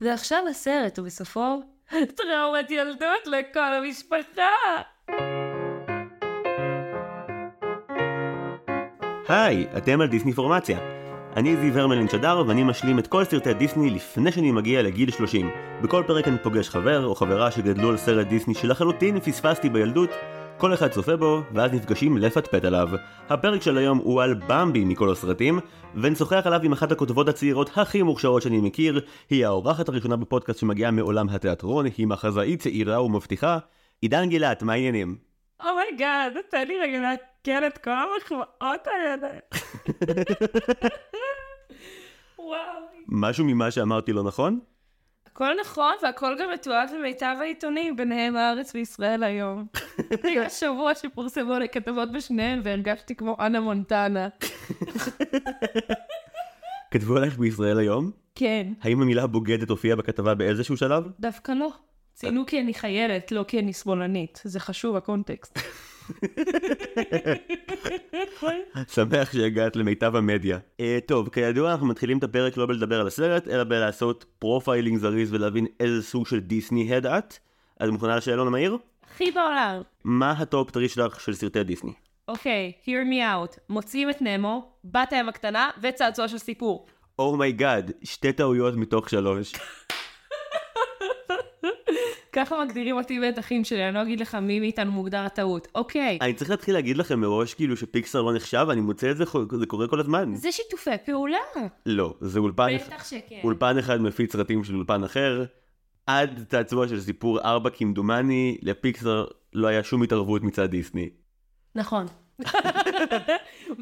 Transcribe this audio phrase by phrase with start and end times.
[0.00, 1.62] ועכשיו הסרט, ובסופו,
[2.16, 4.42] טראומת ילדות לכל המשפחה.
[9.28, 10.78] היי, אתם על דיסני פורמציה.
[11.36, 15.50] אני זיו הרמלין שדר ואני משלים את כל סרטי דיסני לפני שאני מגיע לגיל 30.
[15.82, 20.10] בכל פרק אני פוגש חבר או חברה שגדלו על סרט דיסני שלחלוטין פספסתי בילדות,
[20.58, 22.88] כל אחד צופה בו, ואז נפגשים לפטפט עליו.
[23.28, 25.58] הפרק של היום הוא על במבי מכל הסרטים,
[25.94, 29.00] ונשוחח עליו עם אחת הכותבות הצעירות הכי מוכשרות שאני מכיר,
[29.30, 33.58] היא האורחת הראשונה בפודקאסט שמגיעה מעולם התיאטרון, היא מחזאית צעירה ומבטיחה.
[34.00, 35.16] עידן גילת, מה העניינים?
[35.70, 39.28] oh my God, תן לי רגע לעכל את כל המחמאות האלה.
[42.38, 42.58] וואו.
[43.08, 44.60] משהו ממה שאמרתי לא נכון?
[45.38, 49.66] הכל נכון, והכל גם מתועד במיטב העיתונים, ביניהם הארץ וישראל היום.
[50.24, 54.28] היה שבוע שפורסמו לי כתבות בשניהם, והרגשתי כמו האנה מונטנה.
[56.90, 58.10] כתבו עלייך בישראל היום?
[58.34, 61.04] כן, האם המילה בוגדת הופיעה בכתבה באיזשהו שלב?
[61.20, 61.68] דווקא לא.
[62.14, 64.40] ציינו כי אני חיילת, לא כי אני שמאלנית.
[64.44, 65.58] זה חשוב, הקונטקסט.
[68.94, 70.58] שמח שהגעת למיטב המדיה.
[70.58, 75.32] Uh, טוב, כידוע אנחנו מתחילים את הפרק לא בלדבר על הסרט, אלא בלעשות profiling זריז
[75.32, 77.34] ולהבין איזה סוג של דיסני head את.
[77.82, 78.76] את מוכנה לשאלון המהיר?
[79.14, 79.80] הכי בעולם.
[80.04, 81.92] מה ה top three שלך של סרטי דיסני?
[82.28, 83.58] אוקיי, hear me out.
[83.68, 86.86] מוציאים את נמו, בת הים הקטנה וצעצוע של סיפור.
[87.18, 89.52] oh my God, Oh שתי טעויות מתוך שלוש.
[92.38, 95.68] ככה מגדירים אותי ואת אחים שלי, אני לא אגיד לך מי מאיתנו מוגדר הטעות.
[95.74, 99.24] אוקיי, אני צריך להתחיל להגיד לכם מראש כאילו שפיקסר לא נחשב, אני מוצא את זה,
[99.58, 100.34] זה קורה כל הזמן.
[100.34, 101.38] זה שיתופי פעולה.
[101.86, 103.40] לא, זה אולפן, בטח שכן.
[103.44, 105.44] אולפן אחד מפיץ סרטים של אולפן אחר.
[106.06, 111.08] עד צעצוע של סיפור 4 כמדומני, לפיקסר לא היה שום התערבות מצד דיסני.
[111.74, 112.06] נכון.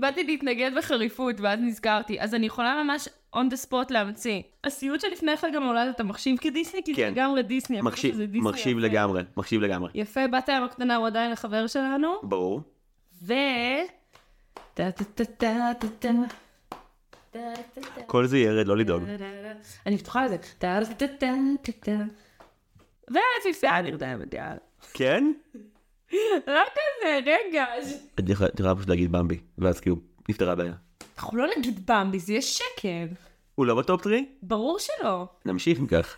[0.01, 2.21] באתי להתנגד בחריפות, ואז נזכרתי.
[2.21, 4.43] אז אני יכולה ממש on the spot להמציא.
[4.65, 6.83] הסיוט שלפני כן גם נולד, אתה מחשיב כדיסני?
[6.85, 7.13] כי זה כן.
[7.13, 7.81] לגמרי דיסני.
[7.81, 8.87] מחשיב, דיסני מחשיב יפה.
[8.87, 9.91] לגמרי, מחשיב לגמרי.
[9.95, 12.15] יפה, בת הים הקטנה הוא עדיין החבר שלנו.
[12.23, 12.61] ברור.
[13.23, 13.33] ו...
[14.75, 16.09] טה טה טה טה טה טה.
[17.31, 17.39] טה
[17.75, 18.03] טה טה.
[18.07, 19.03] כל זה ירד, לא לדאוג.
[19.87, 20.37] אני בטוחה לזה.
[20.59, 21.27] טה טה טה
[21.63, 21.97] טה טה.
[23.09, 24.57] והיפהפייה הנרדמת, יאללה.
[24.93, 25.33] כן?
[26.47, 27.65] רק כזה, רגע.
[28.19, 28.31] את
[28.61, 29.97] יכולה פשוט להגיד במבי, ואז כאילו
[30.29, 30.73] נפתרה הבעיה.
[31.19, 33.07] אנחנו לא נגיד במבי, זה יהיה שקר.
[33.57, 34.27] הוא לא ב top three?
[34.43, 35.27] ברור שלא.
[35.45, 36.17] נמשיך מכך.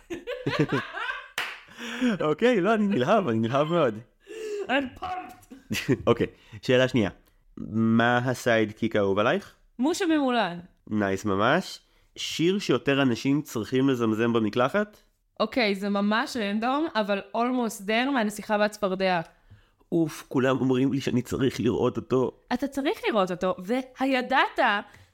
[2.21, 3.99] אוקיי, לא, אני נלהב, אני נלהב מאוד.
[4.69, 5.53] אני pumped.
[6.07, 6.27] אוקיי,
[6.61, 7.09] שאלה שנייה.
[7.57, 9.53] מה ה sidekick האהוב עלייך?
[9.79, 10.59] מושו ממולאן.
[10.87, 11.79] nice ממש.
[12.15, 14.97] שיר שיותר אנשים צריכים לזמזם במקלחת?
[15.39, 19.21] אוקיי, זה ממש רנדום, אבל almost there מהנסיכה והצפרדע.
[19.91, 22.31] אוף, כולם אומרים לי שאני צריך לראות אותו.
[22.53, 23.55] אתה צריך לראות אותו,
[23.99, 24.59] והידעת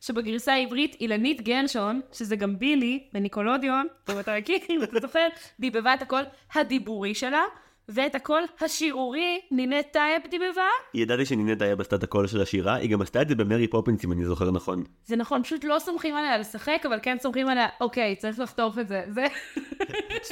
[0.02, 5.28] שבגרסה העברית אילנית גרשון, שזה גם בילי בניקלודיאון, אם אתה מכיר, אם אתה זוכר,
[5.60, 6.24] דיבבה את הקול
[6.56, 7.42] הדיבורי שלה,
[7.90, 10.68] ואת הקול השירי נינט טייב דיבבה.
[10.94, 14.06] ידעתי שנינט היא עשתה את הקול של השירה, היא גם עשתה את זה במרי פופינס
[14.06, 14.84] אם אני זוכר נכון.
[15.06, 18.88] זה נכון, פשוט לא סומכים עליה לשחק, אבל כן סומכים עליה, אוקיי, צריך לחתוך את
[18.88, 19.04] זה.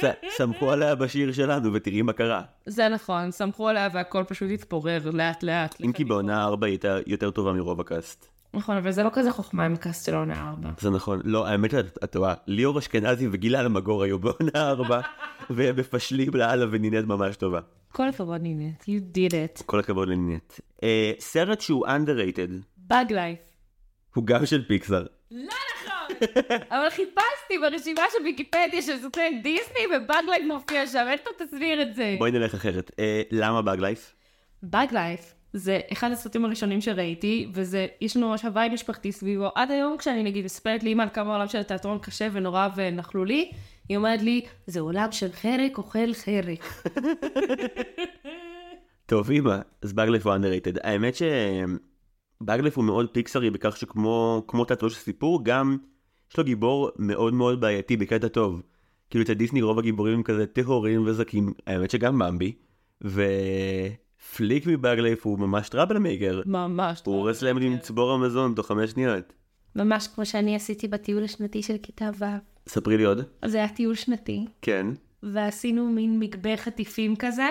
[0.00, 2.42] זה, סמכו עליה בשיר שלנו ותראי מה קרה.
[2.66, 5.74] זה נכון, סמכו עליה והקול פשוט התפורר לאט לאט.
[5.84, 8.33] אם כי בעונה 4 היא הייתה יותר טובה מרוב ה cast.
[8.54, 10.70] נכון, אבל זה לא כזה חוכמה עם cast לעונה 4.
[10.80, 11.20] זה נכון.
[11.24, 12.34] לא, האמת שאת את טועה.
[12.46, 15.00] ליאור אשכנזי וגילה אלמגור היו בעונה 4,
[15.50, 17.60] והם מפשלים לאללה ונינט ממש טובה.
[17.92, 19.64] כל הכבוד נינת, you did it.
[19.66, 20.52] כל הכבוד לנינט.
[20.82, 23.38] אה, סרט שהוא underrated, באג לייף.
[24.14, 25.04] הוא גם של פיקסר.
[25.30, 26.16] לא נכון!
[26.74, 31.82] אבל חיפשתי ברשימה של ויקיפדיה של סרטי דיסני, ובאג לייף מופיע שם, איך אתה תסביר
[31.82, 32.16] את זה?
[32.18, 32.90] בואי נלך אחרת.
[32.98, 34.14] אה, למה באג לייף?
[34.62, 39.48] באג לייף זה אחד הסרטים הראשונים שראיתי, וזה, יש לנו ממש הוואי משפחתי סביבו.
[39.54, 43.50] עד היום כשאני נגיד מספרת לאמא על כמה העולם של התיאטרון קשה ונורא ונכלולי,
[43.88, 46.64] היא אומרת לי, זה עולם של חרק אוכל חרק.
[49.06, 50.78] טוב, אמא, אז באגלף הוא underrated.
[50.82, 51.14] האמת
[52.40, 55.76] שבאגלף הוא מאוד פיקסרי בכך שכמו כמו תיאטרו של סיפור, גם
[56.30, 58.62] יש לו גיבור מאוד מאוד בעייתי בקטע טוב.
[59.10, 62.52] כאילו אצל דיסני רוב הגיבורים הם כזה טהורים וזקים, האמת שגם במבי.
[64.32, 66.42] ופליק מבאגלייף הוא ממש טראבל מייקר.
[66.46, 67.02] ממש.
[67.04, 69.32] הוא הורס להם למצבור המזון תוך חמש שניות.
[69.76, 72.24] ממש כמו שאני עשיתי בטיול השנתי של כיתה ו'.
[72.68, 73.20] ספרי לי עוד.
[73.44, 74.86] זה היה טיול שנתי, כן.
[75.22, 77.48] ועשינו מין מגבה חטיפים כזה,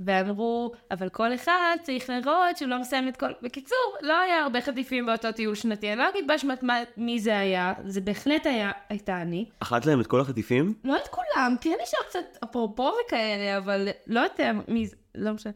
[0.00, 3.26] ואמרו, אבל כל אחד צריך לראות שהוא לא מסיים את כל...
[3.42, 6.64] בקיצור, לא היה הרבה חטיפים באותו טיול שנתי, אני לא אגיד באשמת
[6.96, 9.44] מי זה היה, זה בהחלט היה, הייתה אני.
[9.60, 10.74] אכלת להם את כל החטיפים?
[10.84, 15.52] לא את כולם, כן נשאר קצת אפרופו וכאלה, אבל לא יודע מי זה, לא משנה.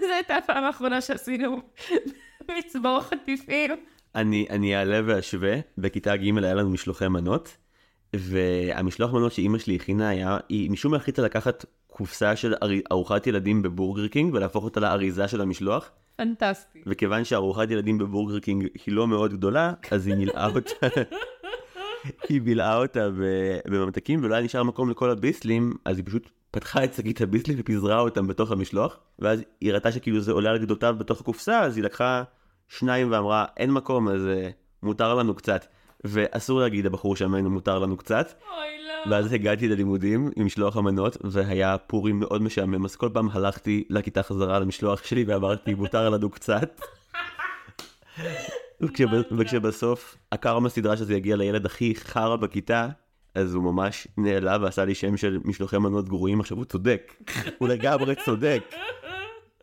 [0.00, 1.60] זו הייתה הפעם האחרונה שעשינו
[2.58, 3.70] מצבור חטיפים.
[4.14, 7.56] אני, אני אעלה ואשווה, בכיתה ג' היה לנו משלוחי מנות,
[8.14, 12.54] והמשלוח מנות שאימא שלי הכינה היה, היא משום מה החליטה לקחת קופסה של
[12.92, 16.82] ארוחת ילדים בבורגר קינג ולהפוך אותה לאריזה של המשלוח, פנטסטי.
[16.86, 20.86] וכיוון שארוחת ילדים בבורגר קינג היא לא מאוד גדולה, אז היא מילאה אותה,
[22.28, 23.08] היא מילאה אותה
[23.66, 28.00] בממתקים ולא היה נשאר מקום לכל הביסלים, אז היא פשוט פתחה את שקית הביסלים ופיזרה
[28.00, 31.84] אותם בתוך המשלוח, ואז היא ראתה שכאילו זה עולה על גדותיו בתוך הקופסה, אז היא
[31.84, 32.22] לקחה
[32.68, 34.50] שניים ואמרה אין מקום אז אה,
[34.82, 35.66] מותר לנו קצת,
[36.04, 38.66] ואסור להגיד לבחור שמנו מותר לנו קצת, אוי
[39.06, 39.10] לא.
[39.10, 44.22] ואז הגעתי ללימודים עם משלוח המנות והיה פורים מאוד משעמם אז כל פעם הלכתי לכיתה
[44.22, 46.80] חזרה למשלוח שלי ואמרתי מותר לנו קצת.
[48.80, 52.88] וכשב- וכשבסוף הקרמה סדרה שזה יגיע לילד הכי חרא בכיתה
[53.34, 57.14] אז הוא ממש נעלב ועשה לי שם של משלוחי מנות גרועים עכשיו הוא צודק
[57.58, 58.62] הוא לגמרי צודק.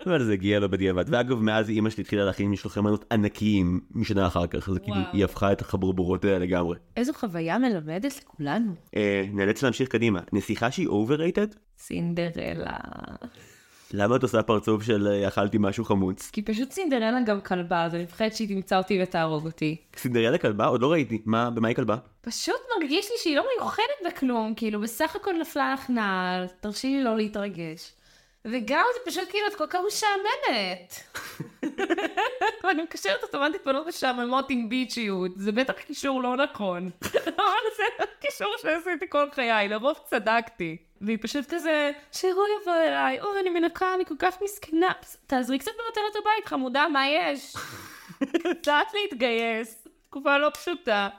[0.06, 4.28] אבל זה הגיע לו בדיעבד ואגב מאז אימא שלי התחילה להכין משלוחי מנות ענקיים משנה
[4.28, 4.98] אחר כך אז כאילו.
[5.14, 6.78] היא הפכה את החברבורות האלה לגמרי.
[6.98, 8.74] איזו חוויה מלמדת לכולנו.
[8.96, 10.20] אה, נאלץ להמשיך קדימה.
[10.34, 11.56] נסיכה שהיא overrated?
[11.78, 12.78] סינדרלה.
[13.94, 16.30] למה את עושה פרצוף של אה, אכלתי משהו חמוץ?
[16.34, 19.78] כי פשוט סינדרלה גם כלבה, אז אני מפחדת שהיא תמצא אותי ותהרוג אותי.
[19.98, 20.66] סינדרלה כלבה?
[20.66, 21.22] עוד לא ראיתי.
[21.26, 21.96] מה, במה היא כלבה?
[22.22, 27.04] פשוט מרגיש לי שהיא לא מיוחדת בכלום, כאילו בסך הכל נפלה לך נעל, תרשי לי
[27.04, 27.94] לא להתרגש.
[28.46, 30.96] וגם זה פשוט כאילו את כל כך משעממת.
[32.64, 36.90] ואני מקשרת אוטומטית בנות משעממות עם ביצ'יות, זה בטח קישור לא נכון.
[37.14, 40.78] אבל זה קישור שעשיתי כל חיי, לרוב צדקתי.
[41.02, 44.92] והיא פשוט כזה, שהוא יבוא אליי, אוי אני מנקה, אני כל כך מסכנה.
[45.28, 47.56] תעזרי קצת במטרת הבית, חמודה, מה יש?
[48.62, 51.10] קצת להתגייס, תקופה לא פשוטה.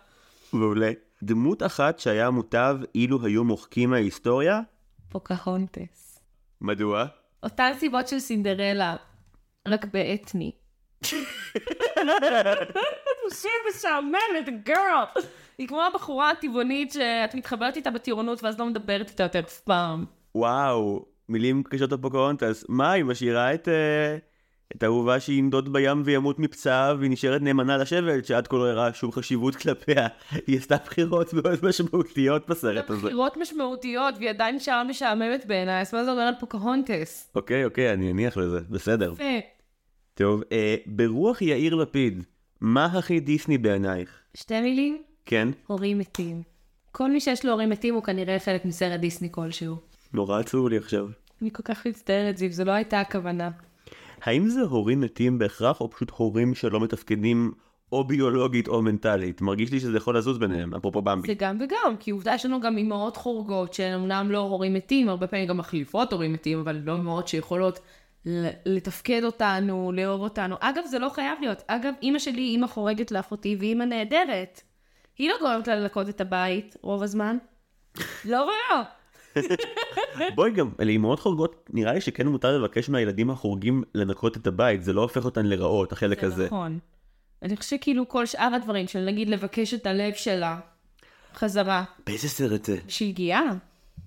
[0.52, 0.90] מעולה.
[1.22, 4.60] דמות אחת שהיה מוטב אילו היו מוחקים מההיסטוריה?
[5.08, 6.18] פוקהונטס.
[6.60, 7.04] מדוע?
[7.42, 8.96] אותן סיבות של סינדרלה,
[9.68, 10.52] רק באתני.
[13.30, 15.04] פשוט משעממת, גרל.
[15.58, 20.04] היא כמו הבחורה הטבעונית שאת מתחברת איתה בטירונות ואז לא מדברת איתה יותר אף פעם.
[20.34, 22.64] וואו, מילים קשות על פוקהונטס.
[22.68, 23.68] מה, היא משאירה את...
[23.68, 24.16] אה,
[24.76, 29.12] את האהובה שינדוד בים וימות מפצעיו והיא נשארת נאמנה לשבט שעד כה לא הראה שום
[29.12, 30.08] חשיבות כלפיה.
[30.46, 33.06] היא עשתה בחירות מאוד משמעותיות בסרט הזה.
[33.06, 37.32] בחירות משמעותיות והיא עדיין נשארה משעממת בעיניי, אז מה זה אומר על פוקהונטס?
[37.34, 39.14] אוקיי, אוקיי, אני אניח לזה, בסדר.
[40.14, 42.24] טוב, אה, ברוח יאיר לפיד,
[42.60, 44.20] מה הכי דיסני בעינייך?
[44.34, 45.48] שתי מילים, כן?
[45.66, 46.42] הורים מתים.
[46.92, 49.76] כל מי שיש לו הורים מתים הוא כנראה חלק מסרט דיסני כלשהו.
[50.12, 51.06] נורא עצוב לי עכשיו.
[51.42, 53.50] אני כל כך מצטערת, זיו, זו לא הייתה הכוונה.
[54.22, 57.52] האם זה הורים מתים בהכרח, או פשוט הורים שלא מתפקדים
[57.92, 59.40] או ביולוגית או מנטלית?
[59.40, 61.28] מרגיש לי שזה יכול לזוז ביניהם, אפרופו במבי.
[61.28, 65.08] זה גם וגם, כי עובדה יש לנו גם אימהות חורגות שהן אמנם לא הורים מתים,
[65.08, 67.80] הרבה פעמים גם מחליפות הורים מתים, אבל לא אימהות שיכולות
[68.66, 70.56] לתפקד אותנו, לאהוב אותנו.
[70.60, 71.62] אגב, זה לא חייב להיות.
[71.66, 74.62] אגב, אימא שלי היא אימא חורגת לאחותי והיא אימא נהדרת.
[75.18, 77.38] היא לא גורמת לה לנקות את הבית רוב הזמן.
[78.24, 78.82] לא ולא.
[80.36, 84.92] בואי גם, לאמהות חורגות, נראה לי שכן מותר לבקש מהילדים החורגים לנקות את הבית, זה
[84.92, 86.46] לא הופך אותן לרעות, החלק הזה.
[86.46, 86.78] נכון.
[87.42, 90.60] אני חושבת שכאילו כל שאר הדברים של נגיד לבקש את הלב שלה
[91.34, 92.78] חזרה, באיזה סרט זה?
[92.88, 93.52] שהגיעה.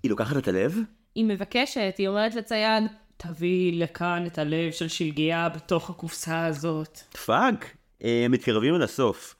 [0.03, 0.79] היא לוקחת את הלב?
[1.15, 2.83] היא מבקשת, היא אומרת לצייד,
[3.17, 6.99] תביא לכאן את הלב של שלגיה בתוך הקופסה הזאת.
[7.25, 7.75] fuck.
[8.03, 9.34] אה, מתקרבים לסוף.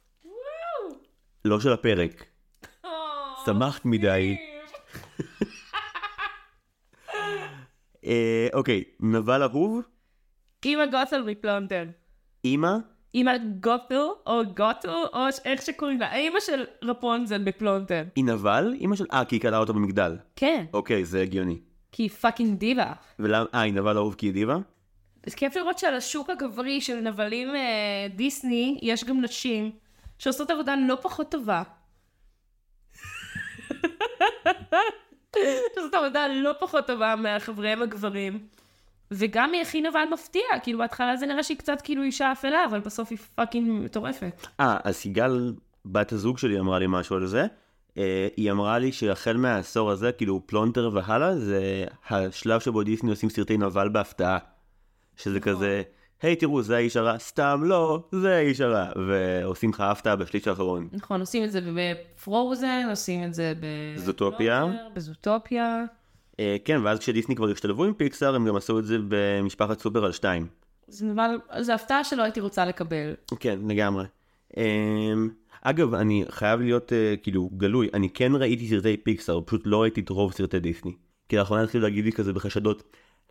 [1.46, 2.26] לא של הפרק.
[3.46, 4.36] שמחת מדי.
[8.06, 9.82] אה, אוקיי, נבל אהוב?
[10.66, 11.86] אימא גוטל מפלונטר.
[12.46, 12.78] אימא?
[13.14, 16.08] אימא גוטל, או גוטל, או איך שקוראים לה.
[16.08, 18.04] האימא של רפונזל בפלונטר.
[18.16, 18.74] היא נבל?
[18.80, 19.06] אימא של...
[19.14, 20.18] אה, כי היא כלאה אותו במגדל.
[20.36, 21.60] כן, אוקיי, זה הגיוני.
[21.92, 22.94] כי היא fucking diva.
[23.20, 23.46] ולמה...
[23.54, 24.58] אה, היא נבל אהוב כי היא diva?
[25.28, 29.72] אז כיף לראות שעל השוק הגברי של נבלים אה, דיסני, יש גם נשים
[30.20, 31.64] שעושות עבודה לא פחות טובה.
[35.76, 38.48] שעושות עבודה לא פחות טובה מחבריהם הגברים.
[39.12, 42.80] וגם היא הכי נבל מפתיע, כאילו בהתחלה זה נראה שהיא קצת כאילו אישה אפלה, אבל
[42.80, 44.48] בסוף היא fucking מטורפת.
[44.60, 45.54] אה, אז סיגל,
[45.86, 47.46] בת הזוג שלי, אמרה לי משהו על זה.
[47.98, 53.30] אה, היא אמרה לי שהחל מהעשור הזה, כאילו פלונטר והלאה, זה השלב שבו דיסני עושים
[53.30, 54.38] סרטי נבל בהפתעה.
[55.18, 55.82] שזה כזה,
[56.22, 58.86] היי תראו, זה האיש הרע, סתם לא, זה האיש הרע.
[59.08, 60.88] ועושים לך הפתעה בשליש האחרון.
[60.92, 63.66] נכון, עושים את זה בפרוזן, עושים את זה ב...
[64.00, 64.66] זוטופיה.
[64.94, 65.84] בזוטופיה.
[66.40, 70.06] אה, כן, ואז כשדיסני כבר השתלבו עם פיקסאר, הם גם עשו את זה במשפחת סופר
[70.06, 70.48] על שתיים.
[70.88, 73.14] זה נבל, זה הפתעה שלא הייתי רוצה לקבל.
[73.40, 74.06] כן, לגמרי.
[74.58, 75.30] אמ,
[75.62, 80.02] אגב, אני חייב להיות אה, כאילו גלוי, אני כן ראיתי סרטי פיקסאר, פשוט לא ראיתי
[80.02, 80.92] את רוב סרטי דיסני.
[81.30, 82.84] כי לאחרונה התחילו להגיד לי כזה בחשדות,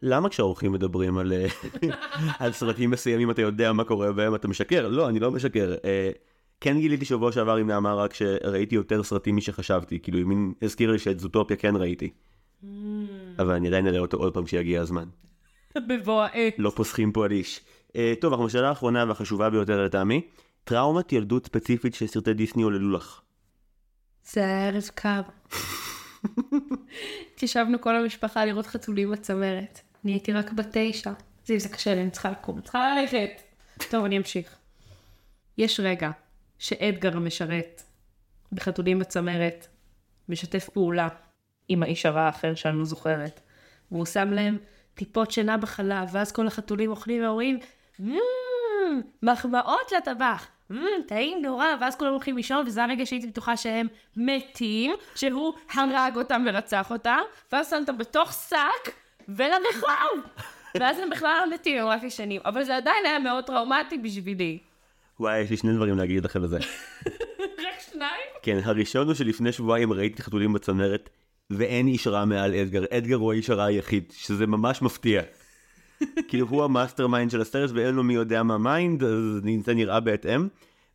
[0.03, 1.47] למה כשהאורחים מדברים על, אה,
[2.39, 4.89] על סרטים מסוימים אתה יודע מה קורה בהם, אתה משקר?
[4.89, 5.75] לא, אני לא משקר.
[5.85, 6.11] אה,
[6.61, 10.93] כן גיליתי שבוע שעבר עם נעמה רק שראיתי יותר סרטים משחשבתי, כאילו היא מין הזכיר
[10.93, 12.11] לי שאת זוטופיה כן ראיתי.
[13.39, 15.05] אבל אני עדיין אראה אותו עוד פעם כשיגיע הזמן.
[15.89, 16.55] בבוא העת.
[16.59, 17.61] לא פוסחים פה על איש.
[17.97, 20.21] אה, טוב, אנחנו בשאלה האחרונה והחשובה ביותר לטעמי.
[20.65, 23.21] טראומת ילדות ספציפית שסרטי דיסני עוללו לך.
[24.25, 25.21] זה היה ערב קר.
[27.35, 29.81] התיישבנו כל המשפחה לראות חתולים בצמרת.
[30.05, 31.13] אני הייתי רק בת תשע.
[31.47, 32.61] זיו, זה קשה לי, אני צריכה לקום.
[32.61, 33.43] צריכה ללכת.
[33.91, 34.57] טוב, אני אמשיך.
[35.59, 36.11] יש רגע
[36.59, 37.83] שאדגר המשרת
[38.53, 39.67] בחתולים בצמרת
[40.29, 41.09] משתף פעולה
[41.69, 43.41] עם האיש הרע האחר שאני לא זוכרת.
[43.91, 44.59] והוא שם להם
[44.95, 47.59] טיפות שינה בחלב, ואז כל החתולים אוכלים ואומרים,
[48.01, 48.13] "מ,
[49.23, 54.95] מחמאות לטבח, "מ, טעים נורא, ואז כולם הולכים לישון, וזה הרגע שהייתי בטוחה שהם מתים,
[55.15, 57.19] שהוא הרג אותם ורצח אותם,
[57.53, 58.95] ואז שם אותם בתוך שק,
[59.29, 60.21] ולרחוב!
[60.79, 62.41] ואז הם בכלל לא מתים, הם רק ישנים.
[62.45, 64.59] אבל זה עדיין היה מאוד טראומטי בשבילי.
[65.21, 66.59] וואי, יש לי שני דברים להגיד לכם על זה.
[67.67, 68.27] רק שניים?
[68.43, 71.11] כן, הראשון הוא שלפני שבועיים ראיתי חתולים בצמרת,
[71.51, 72.85] ואין איש רע מעל אדגר.
[72.91, 75.23] אדגר הוא האיש הרע היחיד, שזה ממש מפתיע.
[76.29, 80.01] כאילו הוא ה mastermind של הסרט ואין לו מי יודע מה mind, אז זה נראה
[80.01, 80.49] בהתאם.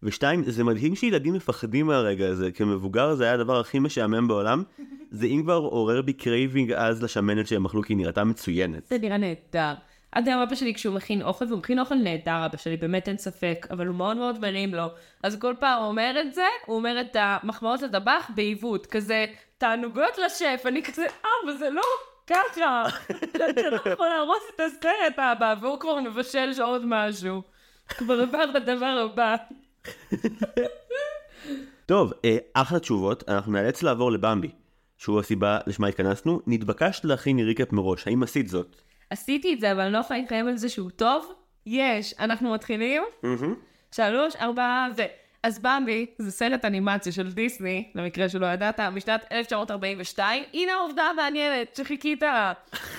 [0.03, 4.63] ושתיים, זה מדהים שילדים מפחדים מהרגע הזה, כמבוגר זה היה הדבר הכי משעמם בעולם.
[5.11, 8.87] זה אם כבר עורר בי craving אז לשמנת שהם אכלו כי היא נראתה מצוינת.
[8.87, 9.73] זה נראה נהדר.
[10.11, 13.17] עד היום אבא שלי כשהוא מכין אוכל, והוא מכין אוכל נהדר, אבא שלי, באמת אין
[13.17, 14.85] ספק, אבל הוא מאוד מאוד מרים לו.
[15.23, 19.25] אז כל פעם הוא אומר את זה, הוא אומר את המחמאות לטבח בעיוות, כזה,
[19.57, 21.81] תענוגות לשף, אני כזה, אבא, זה לא
[22.29, 22.83] ככה.
[23.23, 27.41] אתה לא יכול להרוס את הסרט, אבא, והוא כבר מבשל שעוד משהו.
[27.87, 29.35] כבר עבר לדבר הבא.
[31.85, 34.51] טוב, אה, אחלה תשובות, אנחנו נאלץ לעבור לבמבי,
[34.97, 36.41] שהוא הסיבה לשמה התכנסנו.
[36.47, 38.81] נתבקשת להכין ריקאפ מראש, האם עשית זאת?
[39.09, 41.33] עשיתי את זה, אבל אני לא יכולה להתחייב על זה שהוא טוב.
[41.65, 43.03] יש, אנחנו מתחילים.
[43.91, 45.01] שלוש, ארבע, ו...
[45.43, 50.43] אז במבי זה סרט אנימציה של דיסני, למקרה שלא ידעת, משנת 1942.
[50.53, 52.53] הנה העובדה המעניינת שחיכית לה.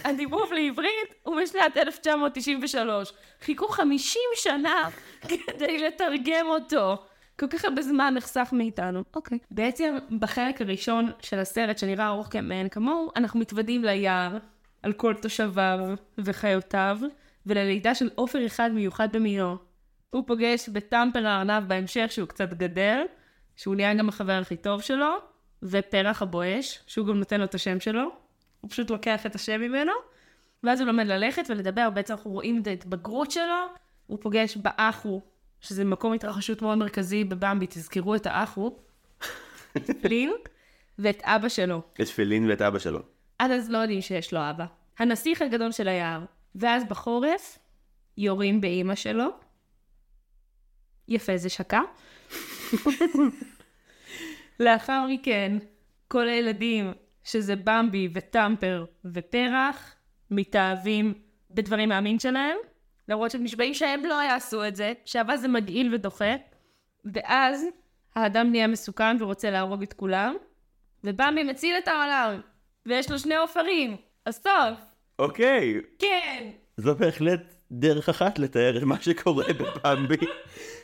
[0.04, 3.12] הדיבוב לעברית הוא משנת 1993.
[3.40, 4.88] חיכו 50 שנה
[5.28, 6.96] כדי לתרגם אותו.
[7.40, 9.02] כל כך הרבה זמן נחסך מאיתנו.
[9.14, 9.38] אוקיי.
[9.50, 14.38] בעצם בחלק הראשון של הסרט, שנראה ארוך כמעין כמוהו, אנחנו מתוודעים ליער,
[14.82, 15.78] על כל תושביו
[16.18, 16.98] וחיותיו,
[17.46, 19.69] וללידה של עופר אחד מיוחד במינו.
[20.10, 23.02] הוא פוגש בטמפר הארנב בהמשך, שהוא קצת גדל,
[23.56, 25.16] שהוא נהיה גם החבר הכי טוב שלו,
[25.62, 28.10] ופרח הבואש, שהוא גם נותן לו את השם שלו.
[28.60, 29.92] הוא פשוט לוקח את השם ממנו,
[30.62, 33.66] ואז הוא לומד ללכת ולדבר, בעצם אנחנו רואים את ההתבגרות שלו.
[34.06, 35.20] הוא פוגש באחו,
[35.60, 38.76] שזה מקום התרחשות מאוד מרכזי בבמבי, תזכרו את האחו,
[40.02, 40.32] פלין,
[40.98, 41.82] ואת אבא שלו.
[42.00, 43.00] את פלין ואת אבא שלו.
[43.38, 44.64] עד אז לא יודעים שיש לו אבא.
[44.98, 46.24] הנסיך הגדול של היער.
[46.54, 47.58] ואז בחורף,
[48.16, 49.28] יורים באימא שלו.
[51.10, 51.80] יפה, זה שקע.
[54.60, 55.58] לאחר מכן,
[56.08, 56.92] כל הילדים,
[57.24, 59.94] שזה במבי וטמפר ופרח,
[60.30, 61.14] מתאהבים
[61.50, 62.56] בדברים מהמין שלהם,
[63.08, 66.34] למרות שהם נשבעים שהם לא יעשו את זה, שאהבה זה מגעיל ודוחה.
[67.04, 67.66] ואז
[68.14, 70.34] האדם נהיה מסוכן ורוצה להרוג את כולם,
[71.04, 72.40] ובמבי מציל את העולם,
[72.86, 73.96] ויש לו שני עופרים.
[74.26, 74.78] הסוף.
[75.18, 76.50] אוקיי, כן.
[76.76, 80.16] זו בהחלט דרך אחת לתאר את מה שקורה בפמבי.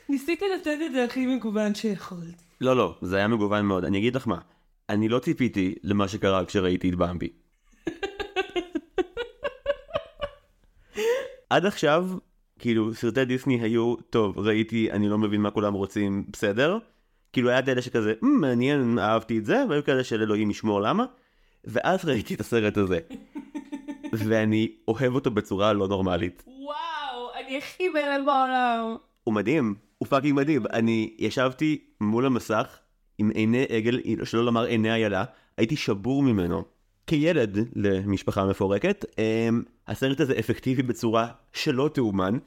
[0.08, 2.42] ניסיתי לתת את זה הכי מגוון שיכולת.
[2.60, 3.84] לא, לא, זה היה מגוון מאוד.
[3.84, 4.38] אני אגיד לך מה,
[4.88, 7.28] אני לא ציפיתי למה שקרה כשראיתי את במבי.
[11.50, 12.08] עד עכשיו,
[12.58, 16.78] כאילו, סרטי דיסני היו, טוב, ראיתי, אני לא מבין מה כולם רוצים, בסדר?
[17.32, 20.80] כאילו, היה את אלה שכזה, "מ, מעניין, אהבתי את זה, והיו כאלה של אלוהים ישמור
[20.80, 21.04] למה.
[21.64, 22.98] ואז ראיתי את הסרט הזה.
[24.12, 26.44] ואני אוהב אותו בצורה לא נורמלית.
[27.46, 28.96] אני הכי בהלם בעולם.
[29.24, 30.66] הוא מדהים, הוא fucking מדהים.
[30.72, 32.78] אני ישבתי מול המסך
[33.18, 35.24] עם עיני עגל, שלא לומר עיני איילה,
[35.56, 36.64] הייתי שבור ממנו.
[37.06, 42.38] כילד למשפחה מפורקת, אמ, הסרט הזה אפקטיבי בצורה שלא תאומן.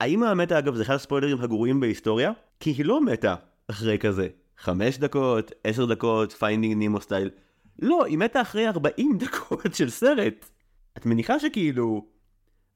[0.00, 3.34] האמא המתה אגב זה אחד הספוילרים הגרועים בהיסטוריה, כי היא לא מתה
[3.68, 7.30] אחרי כזה חמש דקות, עשר דקות, Finding Nemo style.
[7.78, 10.50] לא, היא מתה אחרי 40 דקות של סרט.
[10.96, 12.15] את מניחה שכאילו,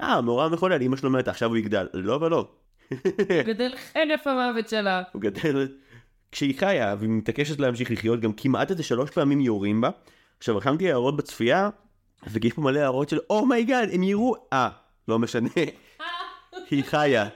[0.03, 1.87] אה, מאורע מחולל, אמא שלו מתה, עכשיו הוא יגדל.
[1.95, 2.49] לא ולא.
[3.47, 5.03] גדל חרף המוות שלה.
[5.13, 5.69] הוא גדל
[6.33, 9.91] כשהיא חיה והיא מתעקשת להמשיך לחיות גם כמעט איזה שלוש פעמים יורים בה.
[10.39, 11.71] עכשיו רשמתי הערות בצפייה
[12.27, 14.69] ויש פה מלא הערות של oh my god הם יראו אה
[15.09, 15.49] לא משנה
[16.71, 17.29] היא חיה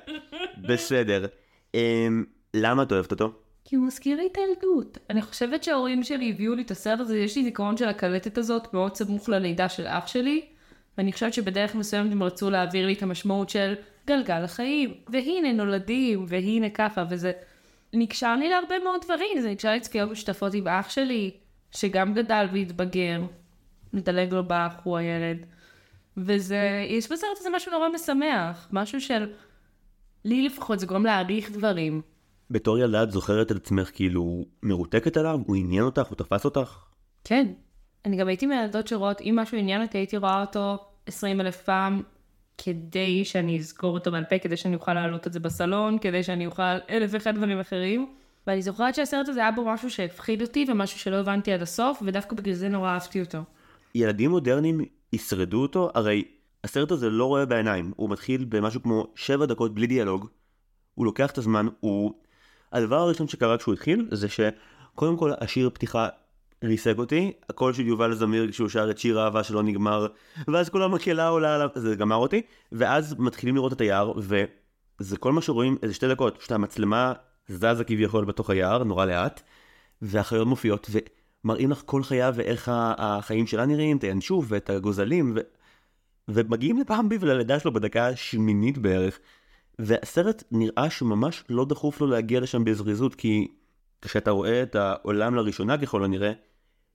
[0.69, 1.27] בסדר
[1.75, 3.33] אמ, למה את אוהבת אותו?
[3.65, 4.99] כי הוא מזכיר לי את הילדות.
[5.11, 8.75] אני חושבת שההורים שלי הביאו לי את הסרט הזה, יש לי זיכרון של הקלטת הזאת
[8.75, 10.47] מאוד סמוך ללידה של אח שלי,
[10.99, 13.75] ואני חושבת שבדרך מסוימת הם רצו להעביר לי את המשמעות של
[14.07, 17.33] גלגל החיים, והנה נולדים, והנה ככה, וזה
[17.93, 21.31] נקשר לי להרבה מאוד דברים, זה נקשר לי צפיות משותפות עם אח שלי,
[21.71, 23.21] שגם גדל והתבגר.
[23.93, 25.47] מדלג לו באח, הוא הילד.
[26.17, 29.33] וזה, יש בסרט הזה משהו נורא משמח, משהו של,
[30.25, 32.03] לי לפחות זה גורם להעריך דברים.
[32.51, 35.41] בתור ילדה את זוכרת את עצמך כאילו מרותקת עליו?
[35.47, 36.07] הוא עניין אותך?
[36.07, 36.79] הוא תפס אותך?
[37.25, 37.53] כן.
[38.05, 42.03] אני גם הייתי מהילדות שרואות, אם משהו עניין אותי, הייתי רואה אותו 20 אלף פעם,
[42.59, 46.47] כדי שאני אזכור אותו בעל פה, כדי שאני אוכל להעלות את זה בסלון, כדי שאני
[46.47, 48.15] אוכל אלף ואחד דברים אחרים.
[48.47, 52.37] ואני זוכרת שהסרט הזה היה בו משהו שהפחיד אותי, ומשהו שלא הבנתי עד הסוף, ודווקא
[52.37, 53.39] בגלל זה נורא אהבתי אותו.
[53.95, 54.81] ילדים מודרניים
[55.13, 55.91] ישרדו אותו?
[55.95, 56.25] הרי
[56.65, 60.29] הסרט הזה לא רואה בעיניים, הוא מתחיל במשהו כמו 7 דקות בלי דיאלוג,
[60.95, 62.15] הוא לוקח את הזמן, הוא...
[62.73, 66.09] הדבר הראשון שקרה כשהוא התחיל, זה שקודם כל השיר פתיחה
[66.67, 70.07] ריסק אותי, הקול של יובל זמיר כשהוא שר את שיר האהבה שלא נגמר,
[70.49, 72.43] ואז כל המקהלה עולה עליו, זה גמר אותי,
[72.73, 77.13] ואז מתחילים לראות את היער, וזה כל מה שרואים איזה שתי דקות, שהמצלמה
[77.49, 79.43] זזה כביכול בתוך היער, נורא לאט,
[80.03, 80.91] והחיות מופיעות,
[81.45, 85.41] ומראים לך כל חיה ואיך החיים שלה נראים, את הינשוף ואת הגוזלים, ו...
[86.29, 89.19] ומגיעים לבמבי וללידה שלו בדקה השמינית בערך,
[89.79, 93.49] והסרט נראה שממש לא דחוף לו להגיע לשם בזריזות, כי
[94.03, 96.33] כשאתה רואה את העולם לראשונה ככל הנראה,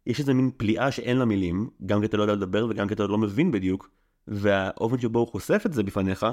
[0.08, 2.94] יש איזה מין פליאה שאין לה מילים, גם כי אתה לא יודע לדבר וגם כי
[2.94, 3.90] אתה לא מבין בדיוק,
[4.28, 6.26] והאופן שבו הוא חושף את זה בפניך,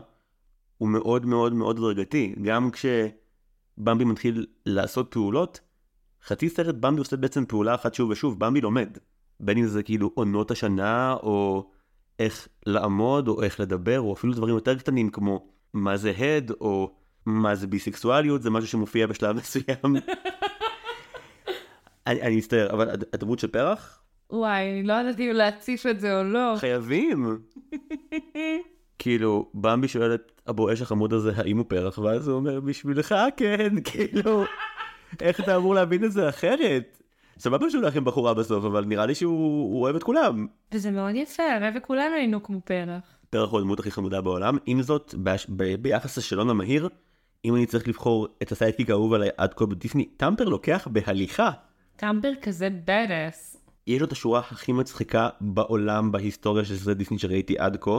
[0.79, 2.35] הוא מאוד מאוד מאוד הדרגתי.
[2.43, 5.61] גם כשבמבי מתחיל לעשות פעולות,
[6.27, 8.99] חצי סרט במבי עושה בעצם פעולה אחת שוב ושוב, במבי לומד.
[9.41, 11.71] בין אם זה כאילו עונות השנה, או
[12.19, 16.95] איך לעמוד, או איך לדבר, או אפילו דברים יותר קטנים כמו מה זה הד, או
[17.27, 19.97] מה זה ביסקסואליות, זה משהו שמופיע בשלב מסוים.
[22.07, 24.03] אני, אני מצטער, אבל הד- הדמות של פרח?
[24.31, 26.55] וואי, אני לא ידעתי אם להציף את זה או לא.
[26.59, 27.39] חייבים.
[28.99, 33.69] כאילו, במבי שואל את הבואש החמוד הזה האם הוא פרח, ואז הוא אומר בשבילך כן,
[33.91, 34.45] כאילו,
[35.21, 37.03] איך אתה אמור להבין את זה אחרת?
[37.39, 40.47] סבבה שהוא הולך עם בחורה בסוף, אבל נראה לי שהוא הוא אוהב את כולם.
[40.73, 43.19] וזה מאוד יפה, הרי וכולנו היינו כמו פרח.
[43.31, 45.47] פרח הוא הדמות הכי חמודה בעולם, עם זאת, בש...
[45.57, 45.75] ב...
[45.83, 46.89] ביחס לשאלון המהיר,
[47.45, 51.51] אם אני צריך לבחור את ה sidekick האהוב עליי עד כה בדיסני, טמפר לוקח בהליכה.
[51.97, 53.57] טמפר כזה badass.
[53.87, 57.99] יש לו את השורה הכי מצחיקה בעולם בהיסטוריה של סרט דיסני שראיתי עד כה.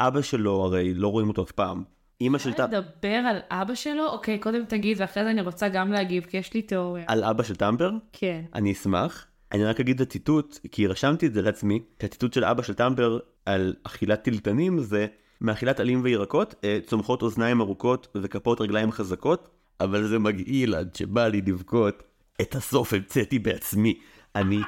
[0.00, 1.82] אבא שלו הרי לא רואים אותו אף פעם.
[2.20, 4.06] אמא של אפשר טמפר, לדבר על אבא שלו?
[4.06, 7.04] אוקיי, קודם תגיד, ואחרי זה אני רוצה גם להגיב, כי יש לי תיאוריה.
[7.06, 8.44] על אבא של טמפר, כן.
[8.54, 9.26] אני אשמח.
[9.52, 13.18] אני רק אגיד את הציטוט, כי רשמתי את זה לעצמי, שהציטוט של אבא של טמפר
[13.46, 15.06] על אכילת טילטנים זה
[15.40, 19.48] מאכילת עלים וירקות, אה, צומחות אוזניים ארוכות וכפות רגליים חזקות,
[19.80, 22.02] אבל זה מגעיל עד שבא לי לבכות.
[22.40, 24.00] את הסוף המצאתי בעצמי.
[24.36, 24.58] אני,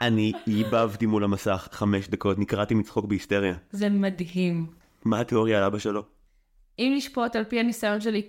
[0.00, 3.54] אני ייבבתי מול המסך חמש דקות, נקרעתי מצחוק בהיסטריה.
[3.70, 4.66] זה מדהים.
[5.04, 6.02] מה התיאוריה על אבא שלו?
[6.78, 8.22] אם לשפוט על פי הניסיון שלי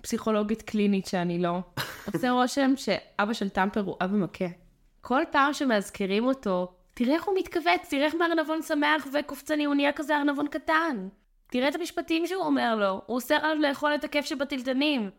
[0.00, 1.58] כפסיכולוגית קלינית שאני לא,
[2.14, 4.44] עושה רושם שאבא של טמפר הוא אבא מכה.
[5.00, 9.92] כל פעם שמזכירים אותו, תראה איך הוא מתכווץ, תראה איך מארנבון שמח וקופצני, הוא נהיה
[9.92, 11.08] כזה ארנבון קטן.
[11.50, 15.10] תראה את המשפטים שהוא אומר לו, הוא אוסר עליו לאכול את הכיף שבטלטנים.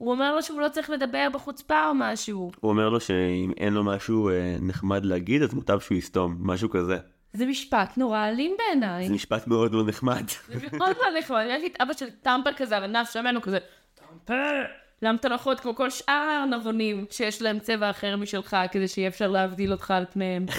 [0.00, 2.50] הוא אומר לו שהוא לא צריך לדבר בחוצפה או משהו.
[2.60, 6.70] הוא אומר לו שאם אין לו משהו אה, נחמד להגיד, אז מוטב שהוא יסתום, משהו
[6.70, 6.98] כזה.
[7.32, 9.06] זה משפט נורא אלים בעיניי.
[9.06, 10.28] זה משפט מאוד לא נחמד.
[10.48, 13.58] זה מאוד לא נחמד, יש לי את אבא של טמפר כזה, ארנב שמן הוא כזה,
[13.94, 14.62] טמפר!
[15.02, 18.88] למה אתה לא יכול להיות כמו כל שאר הארנבונים שיש להם צבע אחר משלך, כדי
[18.88, 20.46] שיהיה אפשר להבדיל אותך על פניהם?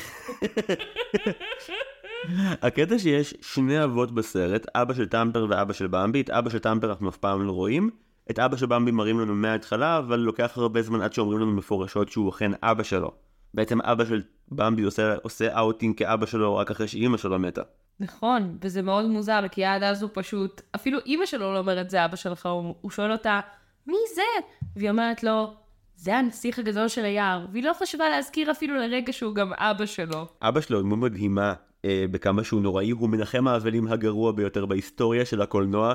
[2.61, 6.89] הקטע שיש שני אבות בסרט, אבא של טמפר ואבא של במבי, את אבא של טמפר
[6.89, 7.89] אנחנו אף פעם לא רואים,
[8.31, 12.09] את אבא של במבי מראים לנו מההתחלה, אבל לוקח הרבה זמן עד שאומרים לנו מפורשות
[12.09, 13.11] שהוא אכן אבא שלו.
[13.53, 17.61] בעצם אבא של במבי עושה, עושה אאוטינג כאבא שלו רק אחרי שאימא שלו מתה.
[17.99, 22.05] נכון, וזה מאוד מוזר, כי עד אז הוא פשוט, אפילו אימא שלו לא אומרת זה
[22.05, 23.39] אבא שלך, הוא, הוא שואל אותה,
[23.87, 24.45] מי זה?
[24.75, 25.53] והיא אומרת לו,
[25.95, 30.27] זה הנסיך הגדול של היער, והיא לא חשבה להזכיר אפילו לרגע שהוא גם אבא שלו.
[30.41, 31.53] אבא שלו דמות מדהימה
[31.85, 35.93] אה, בכמה שהוא נוראי, הוא מנחם האבלים הגרוע ביותר בהיסטוריה של הקולנוע.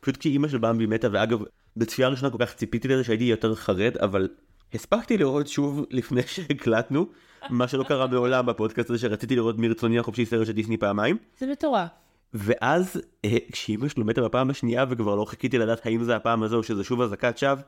[0.00, 1.42] פשוט כי אימא של במבי מתה, ואגב,
[1.76, 4.28] בצפייה הראשונה כל כך ציפיתי לזה שהייתי יותר חרד, אבל
[4.74, 7.06] הספקתי לראות שוב לפני שהקלטנו,
[7.50, 11.16] מה שלא קרה מעולם בפודקאסט הזה שרציתי לראות מרצוני החופשי סרט של דיסני פעמיים.
[11.40, 11.88] זה מטורף.
[12.34, 16.62] ואז אה, כשאימא שלו מתה בפעם השנייה וכבר לא חיכיתי לדעת האם זה הפעם הזו
[16.62, 17.62] שזה שוב אזעקת שווא,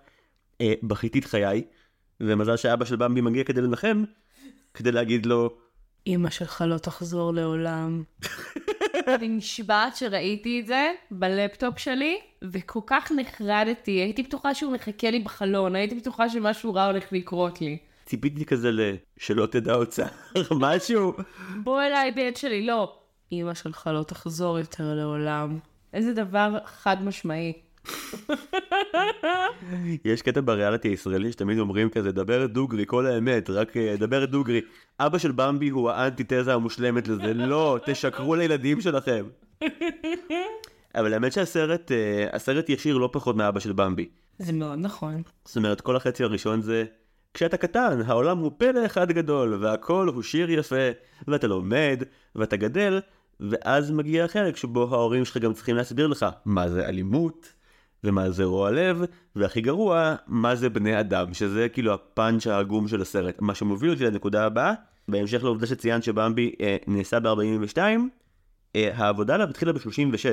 [0.61, 1.65] אה, בכיתי את חיי,
[2.21, 4.05] ומזל שאבא של במבי מגיע כדי לנחם,
[4.75, 5.57] כדי להגיד לו,
[6.07, 8.03] אמא שלך לא תחזור לעולם.
[9.09, 15.19] אני נשבעת שראיתי את זה בלפטופ שלי, וכל כך נחרדתי, הייתי בטוחה שהוא מחכה לי
[15.19, 17.79] בחלון, הייתי בטוחה שמשהו רע הולך לקרות לי.
[18.05, 18.81] ציפיתי כזה ל...
[19.17, 20.07] שלא תדע אוצר,
[20.61, 21.13] משהו.
[21.63, 22.99] בוא אליי בן שלי, לא.
[23.33, 25.59] אמא שלך לא תחזור יותר לעולם.
[25.93, 27.53] איזה דבר חד משמעי.
[30.05, 34.61] יש קטע בריאליטי הישראלי שתמיד אומרים כזה, דבר דוגרי, כל האמת, רק אה, דבר דוגרי.
[35.01, 39.27] אבא של במבי הוא האנטיתזה המושלמת לזה, לא, תשקרו לילדים שלכם.
[40.95, 44.09] אבל האמת שהסרט, אה, הסרט ישיר לא פחות מאבא של במבי.
[44.39, 45.23] זה מאוד נכון.
[45.45, 46.85] זאת אומרת, כל החצי הראשון זה,
[47.35, 50.91] כשאתה קטן, העולם הוא פלא אחד גדול, והכל הוא שיר יפה,
[51.29, 52.03] ואתה לומד,
[52.35, 53.01] ואתה גדל,
[53.41, 57.53] ואז מגיע החלק שבו ההורים שלך גם צריכים להסביר לך מה זה אלימות,
[58.05, 59.03] ומה זה רוע לב,
[59.37, 63.37] והכי גרוע, מה זה בני אדם, שזה כאילו הפאנץ' העגום של הסרט.
[63.41, 64.75] מה שמוביל אותי לנקודה הבאה,
[65.09, 67.79] בהמשך לעובדה שציינת שבמבי אה, נעשה ב-42,
[68.77, 70.25] אה, העבודה עליו התחילה ב-36.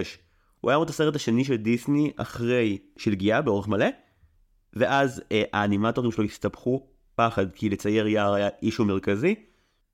[0.62, 3.88] הוא היה את הסרט השני של דיסני אחרי שלגיה באורך מלא,
[4.74, 9.36] ואז אה, האנימטורים שלו הסתבכו פחד כי לצייר יער היה אישו מרכזי,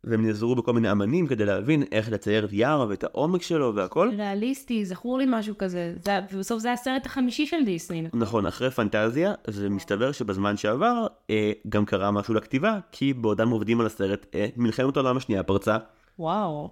[0.04, 4.10] והם נעזרו בכל מיני אמנים כדי להבין איך לצייר את יער ואת העומק שלו והכל.
[4.18, 5.94] ריאליסטי, זכור לי משהו כזה.
[6.06, 8.08] זה, ובסוף זה הסרט החמישי של דיסני.
[8.14, 13.80] נכון, אחרי פנטזיה, זה מסתבר שבזמן שעבר אה, גם קרה משהו לכתיבה, כי בעודם עובדים
[13.80, 15.78] על הסרט, אה, מלחמת העולם השנייה פרצה,
[16.20, 16.70] וואו.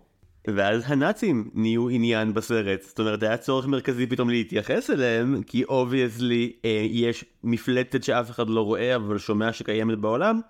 [0.47, 2.81] ואז הנאצים נהיו עניין בסרט.
[2.81, 8.49] זאת אומרת, היה צורך מרכזי פתאום להתייחס אליהם, כי obviously אה, יש מפלצת שאף אחד
[8.49, 10.41] לא רואה, אבל שומע שקיימת בעולם,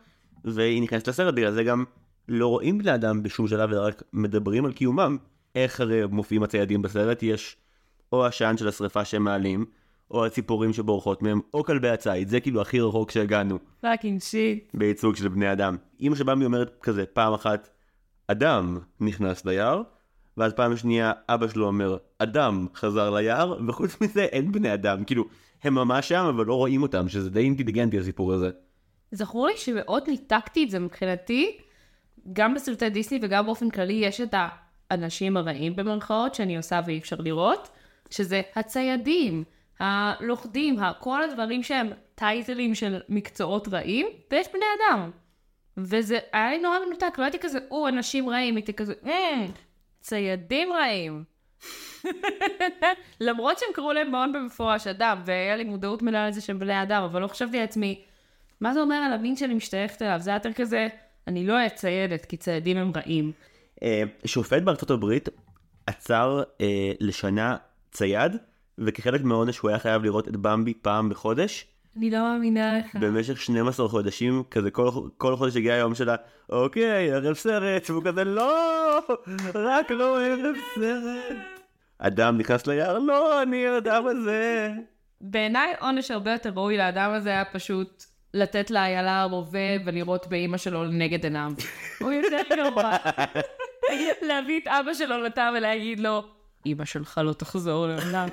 [0.45, 1.83] והיא נכנסת לסרט, בגלל זה גם
[2.29, 5.17] לא רואים בני אדם בשום שלב, אלא רק מדברים על קיומם.
[5.55, 7.23] איך הרי מופיעים הציידים בסרט?
[7.23, 7.57] יש
[8.11, 9.65] או העשן של השרפה שהם מעלים,
[10.11, 14.71] או הציפורים שבורחות מהם, או כלבי הציד, זה כאילו הכי רחוק שהגענו fucking shit.
[14.73, 15.77] בייצוג של בני אדם.
[16.01, 17.69] אמא של במבי אומרת כזה, פעם אחת,
[18.27, 19.81] אדם נכנס ליער,
[20.37, 25.25] ואז פעם שנייה אבא שלו אומר, אדם חזר ליער, וחוץ מזה אין בני אדם, כאילו,
[25.63, 28.49] הם ממש שם, אבל לא רואים אותם, שזה די אינטליגנטי הסיפור הזה.
[29.11, 31.57] זכור לי שמאוד ניתקתי את זה מבחינתי,
[32.33, 34.35] גם בסרטי דיסני וגם באופן כללי יש את
[34.91, 37.69] האנשים הרעים במרכאות שאני עושה ואי אפשר לראות,
[38.09, 39.43] שזה הציידים,
[39.79, 45.11] הלוכדים, כל הדברים שהם טייטלים של מקצועות רעים, ויש בני אדם.
[45.77, 49.45] וזה היה לי נורא מנותק, לא הייתי כזה, או, אנשים רעים, הייתי כזה, אה,
[50.01, 51.23] ציידים רעים.
[53.21, 57.03] למרות שהם קראו להם מאוד במפורש אדם, והיה לי מודעות מלאה לזה שהם בני אדם,
[57.03, 58.01] אבל לא חשבתי לעצמי,
[58.61, 60.19] מה זה אומר על המין שאני משתייכת אליו?
[60.19, 60.87] זה היה יותר כזה,
[61.29, 63.31] אני לא אהיה ציידת, כי ציידים הם רעים.
[63.83, 65.29] אה, שופט בארצות הברית
[65.87, 67.57] עצר אה, לשנה
[67.91, 68.35] צייד,
[68.77, 71.65] וכחלק מהעונש הוא היה חייב לראות את במבי פעם בחודש.
[71.97, 72.95] אני לא מאמינה לך.
[72.95, 76.15] במשך 12 חודשים, כזה כל, כל חודש הגיע היום שלה,
[76.49, 78.99] אוקיי, ערב סרט, והוא כזה, לא,
[79.55, 81.37] רק לא ערב סרט.
[81.99, 84.71] אדם נכנס ליער, לא, אני האדם הזה.
[85.21, 90.83] בעיניי עונש הרבה יותר ראוי לאדם הזה היה פשוט לתת לאיילה רובה ולראות באימא שלו
[90.83, 91.51] לנגד עיניו.
[92.01, 92.97] הוא יותר גרוע.
[94.21, 96.23] להביא את אבא שלו לתא ולהגיד לו,
[96.65, 98.27] אימא שלך לא תחזור לעולם.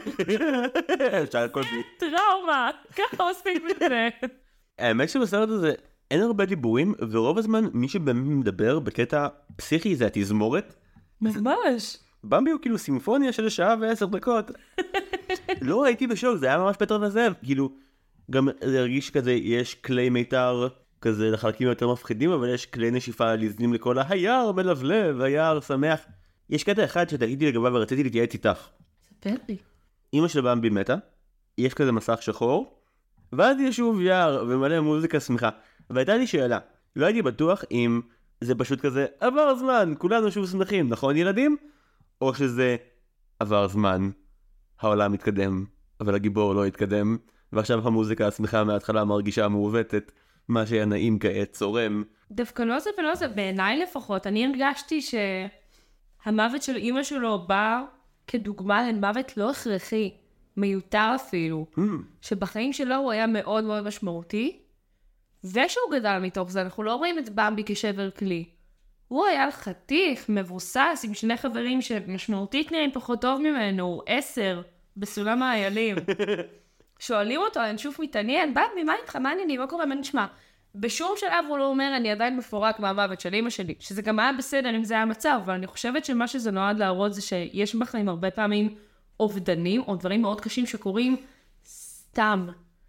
[1.23, 1.83] אפשר הכל בלי.
[1.99, 4.09] טראומה, ככה עושים את זה.
[4.79, 5.73] האמת שבסרט הזה
[6.11, 10.75] אין הרבה דיבורים, ורוב הזמן מי שבאמת מדבר בקטע פסיכי זה התזמורת.
[11.21, 11.97] ממש.
[12.25, 14.51] במבי הוא כאילו סימפוניה של שעה ועשר דקות.
[15.61, 17.71] לא הייתי בשוק, זה היה ממש פטר וזאב, כאילו,
[18.31, 20.69] גם זה הרגיש כזה, יש כלי מיתר
[21.01, 26.01] כזה לחלקים יותר מפחידים, אבל יש כלי נשיפה ליזנים לכל היער מלבלב, היער שמח.
[26.51, 28.69] יש קטע אחד שתהיתי לגביו ורציתי להתייעץ איתך.
[29.21, 29.57] ספר לי.
[30.15, 30.95] אמא של במבי מתה,
[31.59, 32.81] יש כזה מסך שחור,
[33.33, 35.49] ואז יש שוב יער ומלא מוזיקה שמחה.
[35.91, 36.59] והייתה לי שאלה,
[36.97, 38.01] לא הייתי בטוח אם
[38.41, 41.57] זה פשוט כזה עבר זמן, כולנו שוב שמחים, נכון ילדים?
[42.21, 42.77] או שזה
[43.41, 44.11] עבר זמן,
[44.81, 45.65] העולם מתקדם,
[46.01, 47.17] אבל הגיבור לא התקדם,
[47.57, 50.13] ועכשיו המוזיקה השמחה מההתחלה מרגישה מעוותת,
[50.49, 52.03] מה שהיה נעים כעת צורם.
[52.31, 57.83] דווקא לא זה ולא זה, בעיניי לפחות, אני הרגשתי שהמוות של אימא שלו בא
[58.27, 60.15] כדוגמה למוות לא הכרחי,
[60.57, 61.81] מיותר אפילו, Hmm,
[62.21, 64.59] שבחיים שלו הוא היה מאוד מאוד משמעותי,
[65.45, 68.45] ושהוא גדל מתוך זה, אנחנו לא רואים את במבי כשבר כלי.
[69.09, 74.63] הוא היה חתיך, מבוסס, עם שני חברים שמשמעותית נראים פחות טוב ממנו, עשר,
[74.97, 75.97] בסולם האיילים.
[76.99, 80.27] שואלים אותו, שוב מתעניין, במבי, מה איתך, מה העניינים, מה קורה, מה נשמע?
[80.75, 84.33] בשום שלב הוא לא אומר, אני עדיין מפורק מהמוות של אימא שלי, שזה גם היה
[84.33, 88.09] בסדר אם זה היה המצב, אבל אני חושבת שמה שזה נועד להראות זה שיש בחיים
[88.09, 88.75] הרבה פעמים
[89.21, 91.17] אובדנים, או דברים מאוד קשים שקורים
[91.67, 92.47] סתם,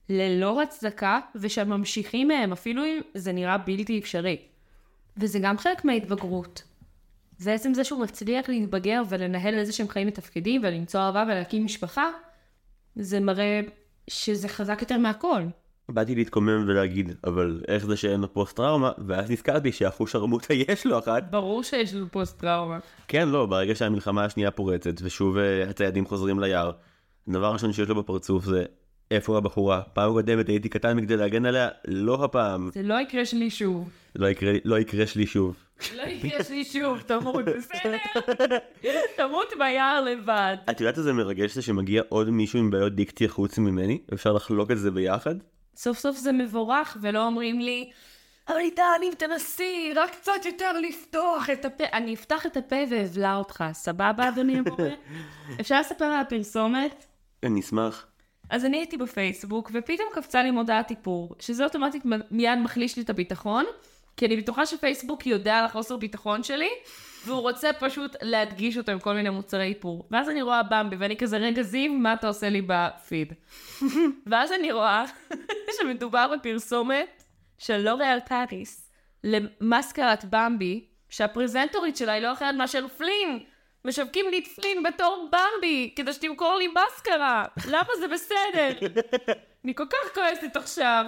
[0.09, 4.37] ללא הצדקה, שממשיכים מהם, אפילו אם זה נראה בלתי אפשרי.
[5.17, 6.63] וזה גם חלק מההתבגרות.
[7.39, 12.09] ועצם זה שהוא מצליח להתבגר ולנהל איזה שהם חיים מתפקדים ולמצוא אהבה ולהקים משפחה,
[12.95, 13.61] זה מראה
[14.09, 15.41] שזה חזק יותר מהכל.
[15.89, 18.91] באתי להתקומם ולהגיד, אבל איך זה שאין לו פוסט טראומה?
[19.07, 21.23] ואז נזכרתי שאחוש שרמוטה יש לו אחת.
[21.29, 22.79] ברור שיש לנו פוסט טראומה.
[23.07, 26.71] כן, לא, ברגע שהמלחמה השנייה פורצת, ושוב אה, הציידים חוזרים ליער,
[27.27, 28.63] הדבר הראשון שיש לו בפרצוף זה
[29.11, 29.81] איפה הבחורה?
[29.81, 32.69] פעם קודמת הייתי קטן מכדי להגן עליה, לא הפעם.
[32.73, 33.89] זה לא יקרה שלי שוב.
[34.15, 35.55] לא יקרה, לא יקרה שלי שוב.
[35.95, 37.97] לא יקרה שלי שוב, תמות, בסדר?
[39.15, 40.57] תמות ביער לבד.
[40.69, 44.01] את יודעת איזה מרגש זה שמגיע עוד מישהו עם בעיות דיקציה חוץ ממני?
[44.13, 45.35] אפשר לחלוק את זה ביחד?
[45.75, 47.89] סוף סוף זה מבורך, ולא אומרים לי,
[48.47, 51.83] אבל איתן, אם תנסי, רק קצת יותר לפתוח את הפה.
[51.93, 54.89] אני אפתח את הפה ואבלע אותך, סבבה, אדוני המורה?
[55.61, 57.05] אפשר לספר על הפרסומת?
[57.43, 58.07] אני אשמח.
[58.49, 63.09] אז אני הייתי בפייסבוק, ופתאום קפצה לי מודעת איפור, שזה אוטומטית מיד מחליש לי את
[63.09, 63.65] הביטחון,
[64.17, 66.69] כי אני בטוחה שפייסבוק יודע על החוסר ביטחון שלי,
[67.25, 70.07] והוא רוצה פשוט להדגיש אותו עם כל מיני מוצרי איפור.
[70.11, 73.33] ואז אני רואה במבי, ואני כזה, רגע זיו, מה אתה עושה לי בפיד?
[74.29, 75.03] ואז אני רואה
[75.79, 77.23] שמדובר בפרסומת
[77.57, 78.91] של לוריאל פאריס
[79.23, 83.39] למסקרת במבי, שהפרזנטורית שלה היא לא אחרת מאשר פלין.
[83.85, 87.45] משווקים לי את פלין בתור במבי, כדי שתמכור לי מסקרה.
[87.67, 88.87] למה זה בסדר?
[89.65, 91.05] אני כל כך כועסת עכשיו.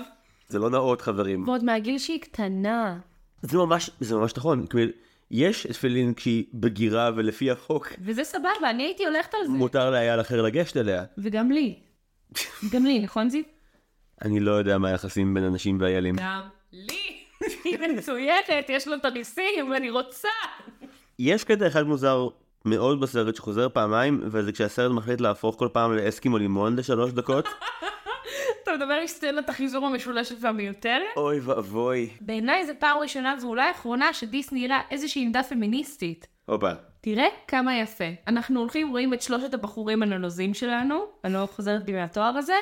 [0.50, 1.48] זה לא נאות חברים.
[1.48, 3.00] ועוד מהגיל שהיא קטנה.
[3.42, 4.66] זה ממש, זה ממש נכון.
[4.66, 4.88] כלומר,
[5.32, 9.52] יש פלין כשהיא בגירה ולפי החוק וזה סבבה, אני הייתי הולכת על זה.
[9.52, 11.04] מותר לאייל אחר לגשת אליה.
[11.18, 11.80] וגם לי.
[12.72, 13.44] גם לי, נכון זיו?
[14.22, 16.16] אני לא יודע מה היחסים בין אנשים ואיילים.
[16.18, 17.20] גם לי.
[17.64, 20.28] היא מצוינת, יש לו את הריסים, ואני רוצה.
[21.20, 22.28] יש קטע אחד מוזר
[22.66, 27.48] מאוד בסרט שחוזר פעמיים, וזה כשהסרט מחליט להפוך כל פעם לאסקימו לימון לשלוש דקות.
[28.70, 31.04] אתה מדבר על סצנת החיזור המשולשת והמיותרת?
[31.18, 32.10] אוי ואבוי.
[32.22, 36.28] בעיניי זו פעם ראשונה ואולי אחרונה שדיסני הראה איזושהי עמדה פמיניסטית.
[36.46, 36.72] הופה.
[37.02, 38.04] תראה כמה יפה.
[38.28, 42.54] אנחנו הולכים, רואים את שלושת הבחורים הנלוזים שלנו, אני לא חוזרת בי מהתואר הזה,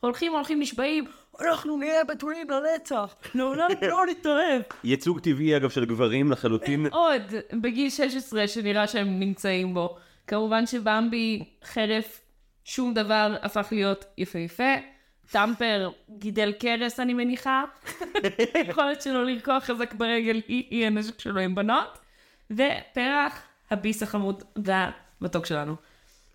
[0.00, 1.04] הולכים, הולכים, נשבעים,
[1.40, 4.62] אנחנו נהיה בתולים לנצח, לעולם לא נתערב.
[4.84, 6.86] ייצוג טבעי אגב של גברים לחלוטין.
[6.86, 7.22] עוד,
[7.52, 9.96] בגיל 16 שנראה שהם נמצאים בו.
[10.26, 12.20] כמובן שבמבי, חרף
[12.64, 14.91] שום דבר, הפך להיות יפהפה.
[15.32, 17.64] טמפר גידל קרס, אני מניחה.
[18.54, 21.98] היכולת שלו לרקוח חזק ברגל היא, היא הנשק שלו עם בנות.
[22.50, 25.76] ופרח, הביס החמוד והמתוק שלנו.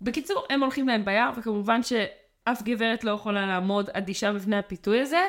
[0.00, 5.26] בקיצור, הם הולכים להם ביער, וכמובן שאף גברת לא יכולה לעמוד אדישה בפני הפיתוי הזה,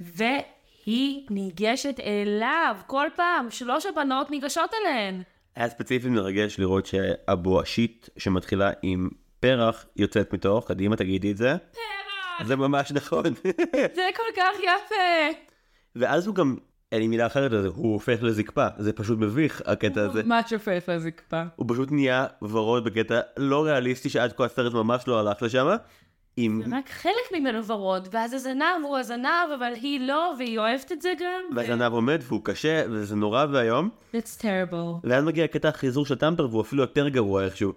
[0.00, 5.22] והיא ניגשת אליו כל פעם, שלוש הבנות ניגשות אליהן.
[5.56, 9.08] היה ספציפי מרגש לראות שהבואשית שמתחילה עם
[9.40, 11.56] פרח יוצאת מתוך, קדימה תגידי את זה.
[11.72, 12.01] פרח!
[12.46, 13.24] זה ממש נכון.
[13.96, 15.38] זה כל כך יפה!
[15.96, 16.56] ואז הוא גם,
[16.92, 18.66] אין לי מילה אחרת לזה, הוא הופך לזקפה.
[18.78, 20.22] זה פשוט מביך הקטע הזה.
[20.22, 21.42] מה שופף לזקפה?
[21.56, 25.66] הוא פשוט נהיה ורוד בקטע לא ריאליסטי שעד כה הסרט ממש לא הלך לשם.
[26.36, 26.62] עם...
[26.72, 31.12] רק חלק ממנו ורוד, ואז הזנב הוא הזנב, אבל היא לא, והיא אוהבת את זה
[31.20, 31.56] גם.
[31.56, 33.90] והזנב עומד והוא קשה וזה נורא ואיום.
[34.14, 35.00] It's terrible.
[35.04, 37.72] ואז מגיע קטע החיזור של טמפר והוא אפילו יותר גרוע איכשהו.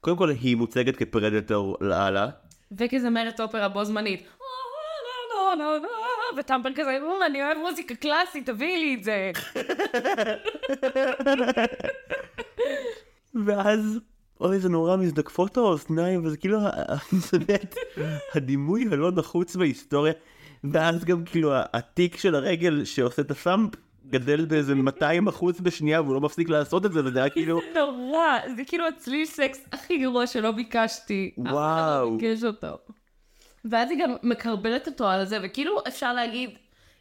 [0.00, 2.28] קודם כל היא מוצגת כפרדטור לאללה.
[2.72, 4.28] וכזמרת אופרה בו זמנית.
[6.36, 9.30] וטמפר כזה, "אה, אני אוהב מוזיקה קלאסית, תביאי לי את זה.
[13.46, 14.00] ואז,
[14.40, 16.58] אוי זה נורא מזדקפות האוזניים וזה כאילו,
[17.30, 17.74] זה באמת
[18.34, 20.12] הדימוי הלא נחוץ בהיסטוריה.
[20.64, 23.74] ואז גם כאילו התיק של הרגל שעושה את הסאמפ
[24.10, 27.80] גדל באיזה 200 אחוז בשנייה והוא לא מפסיק לעשות את זה וזה היה כאילו זה
[27.80, 31.34] נורא, זה כאילו הצליל סקס הכי גרוע שלא ביקשתי.
[31.38, 32.18] לא וואו.
[32.18, 32.78] ביקש אותו.
[33.64, 36.50] ואז היא גם מקרבלת אותו על זה, וכאילו אפשר להגיד,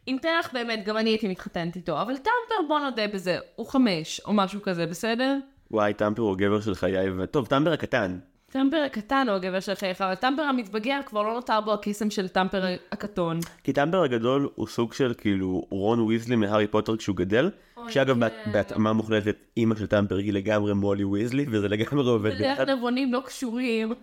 [0.05, 4.21] עם פרח באמת, גם אני הייתי מתחתנת איתו, אבל טמפר בוא נודה בזה, הוא חמש,
[4.25, 5.37] או משהו כזה, בסדר?
[5.71, 8.19] וואי טמפר הוא גבר של חיי וטוב טמפר הקטן.
[8.51, 12.27] טמפר הקטן הוא הגבר של חייך, אבל טמפר המתבגר כבר לא נותר בו הקסם של
[12.27, 13.39] טמפר הקטון.
[13.63, 17.49] כי טמפר הגדול הוא סוג של כאילו רון ויזלי מהארי פוטר כשהוא גדל.
[17.89, 18.19] שאגב כן.
[18.19, 22.69] בה- בהתאמה מוחלטת אימא של טמפר היא לגמרי מולי ויזלי וזה לגמרי עובד ואיך ביחד.
[22.69, 23.93] נבונים לא קשורים.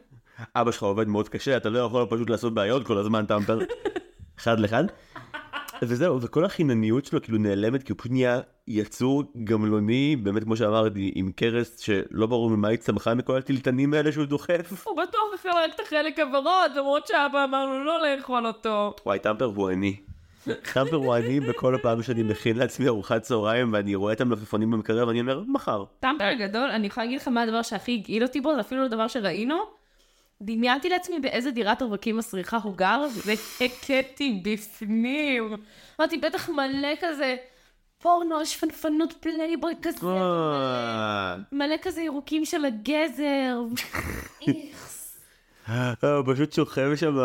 [0.57, 3.59] אבא שלך עובד מאוד קשה אתה לא יכול פשוט לעשות בעיות כל הזמן טמפר.
[4.39, 4.85] אחד לאחד.
[5.83, 11.13] וזהו וכל החינניות שלו כאילו נעלמת כי הוא פשוט נהיה יצור גמלוני באמת כמו שאמרתי
[11.15, 14.87] עם קרס שלא ברור ממה היא צמחה מכל הטלטנים האלה שהוא דוחף.
[14.87, 18.95] הוא בטוח אוכל רק את החלק הוורוד, למרות שאבא אמר לו לא לאכול אותו.
[19.07, 19.97] וואי טמפר הוא אני.
[20.73, 25.09] טמפר הוא אני בכל הפעם שאני מכין לעצמי ארוחת צהריים ואני רואה את המלפפונים במקרר
[25.09, 25.85] ואני אומר מחר.
[26.01, 28.89] טמפר גדול, אני יכולה להגיד לך מה הדבר שהכי הגעיל אותי בו, זה אפילו לא
[28.89, 29.84] דבר שראינו.
[30.45, 35.57] דמיינתי לעצמי באיזה דירת רווקים מסריחה הוא גר, והכיתי בפנים.
[36.01, 37.37] אמרתי, בטח מלא כזה
[37.99, 40.07] פורנו, שפנפנות פלייבוי כזה,
[41.53, 43.61] מלא כזה ירוקים של הגזר.
[44.49, 45.19] איכס.
[45.69, 47.17] אה, הוא פשוט שוכב שם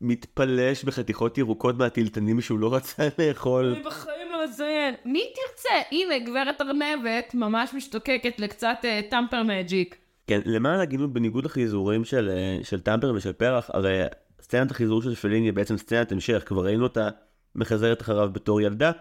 [0.00, 3.72] מתפלש בחתיכות ירוקות מהתלתנים שהוא לא רצה לאכול.
[3.74, 4.94] אני בחיים לא אציין.
[5.04, 5.74] מי תרצה?
[5.92, 9.96] הנה, גברת ארנבת, ממש משתוקקת לקצת אה, טמפר magic.
[10.26, 14.02] כן, למען ההגינות בניגוד לחיזורים של, אה, של טמפר ושל פרח, הרי
[14.40, 17.08] סצנת החיזור של פליני היא בעצם סצנת המשך, כבר ראינו אותה
[17.54, 18.92] מחזרת אחריו בתור ילדה,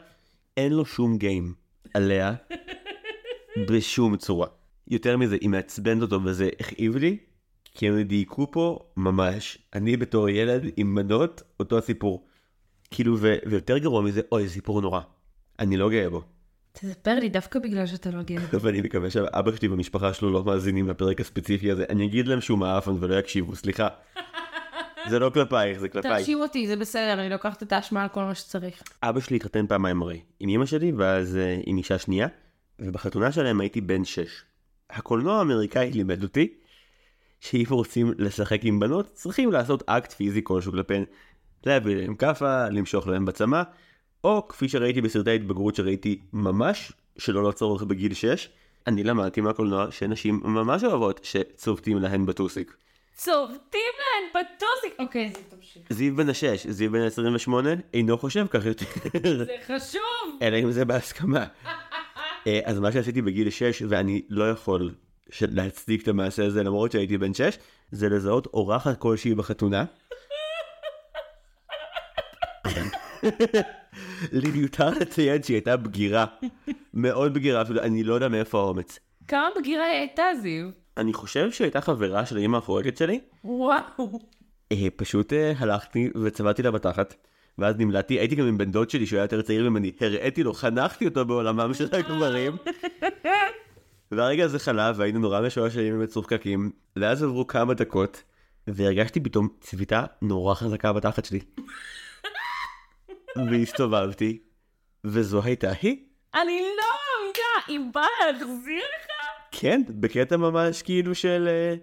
[0.57, 1.53] אין לו שום גיים
[1.93, 2.33] עליה
[3.69, 4.47] בשום צורה.
[4.87, 7.17] יותר מזה, היא מעצבנת אותו וזה הכאיב לי,
[7.71, 12.27] כי הם דייקו פה ממש, אני בתור ילד עם מנות, אותו הסיפור.
[12.91, 15.01] כאילו, ו- ויותר גרוע מזה, אוי, סיפור נורא.
[15.59, 16.34] אני לא גאה בו.
[16.79, 18.43] תספר לי דווקא בגלל שאתה לא גאה.
[18.61, 21.85] ואני מקווה שאבא שלי והמשפחה שלו לא מאזינים לפרק הספציפי הזה.
[21.89, 23.87] אני אגיד להם שהוא מעפן ולא יקשיבו, סליחה.
[25.09, 26.11] זה לא כלפייך, זה כלפיי.
[26.11, 28.83] תרשים אותי, זה בסדר, אני לוקחת את האשמה על כל מה שצריך.
[29.03, 32.27] אבא שלי התחתן פעמיים הרי, עם אמא שלי ואז uh, עם אישה שנייה,
[32.79, 34.43] ובחתונה שלהם הייתי בן שש.
[34.89, 36.53] הקולנוע האמריקאי לימד אותי
[37.39, 41.03] שאם רוצים לשחק עם בנות, צריכים לעשות אקט פיזי כלשהו כלפיהן.
[41.65, 43.61] להביא להם כאפה, למשוך להם בצמא,
[44.25, 48.49] או כפי שראיתי בסרטי ההתבגרות שראיתי ממש, שלא לצורך בגיל 6,
[48.87, 52.75] אני למדתי מהקולנוע שנשים ממש אוהבות שצובטים להן בטוסיק.
[53.13, 54.99] צובטים להן בטוסיק.
[54.99, 55.81] אוקיי, זה תמשיך.
[55.89, 57.51] זיו בן השש, זיו בן ה-28,
[57.93, 58.85] אינו חושב כך יותר.
[59.37, 60.39] זה חשוב.
[60.41, 61.45] אלא אם זה בהסכמה.
[62.47, 64.91] אה, אז מה שעשיתי בגיל 6, ואני לא יכול
[65.41, 67.57] להצדיק את המעשה הזה למרות שהייתי בן 6,
[67.91, 69.85] זה לזהות אורחת כלשהי בחתונה.
[74.53, 76.25] מיותר לציין שהיא הייתה בגירה.
[76.93, 78.99] מאוד בגירה, אפילו אני לא יודע מאיפה האומץ.
[79.27, 80.69] כמה בגירה היא הייתה, זיו?
[80.97, 83.19] אני חושב שהיא הייתה חברה של האמא המפורקת שלי.
[83.43, 84.19] וואו.
[84.71, 87.15] אה, פשוט אה, הלכתי וצבעתי לה בתחת.
[87.57, 90.53] ואז נמלטתי, הייתי גם עם בן דוד שלי שהוא היה יותר צעיר ממני, הראיתי לו,
[90.53, 92.57] חנכתי אותו בעולמם של הגברים.
[94.11, 98.23] והרגע הזה חלף והיינו נורא משועשעים ומצוחקקים, ואז עברו כמה דקות,
[98.67, 101.39] והרגשתי פתאום צביטה נורא חזקה בתחת שלי.
[103.35, 104.39] והסתובבתי,
[105.03, 105.97] וזו הייתה היא.
[106.35, 109.11] אני לא מאמינה, היא באה להחזיר לך?
[109.51, 111.47] כן, בקטע ממש כאילו של...
[111.47, 111.75] אה,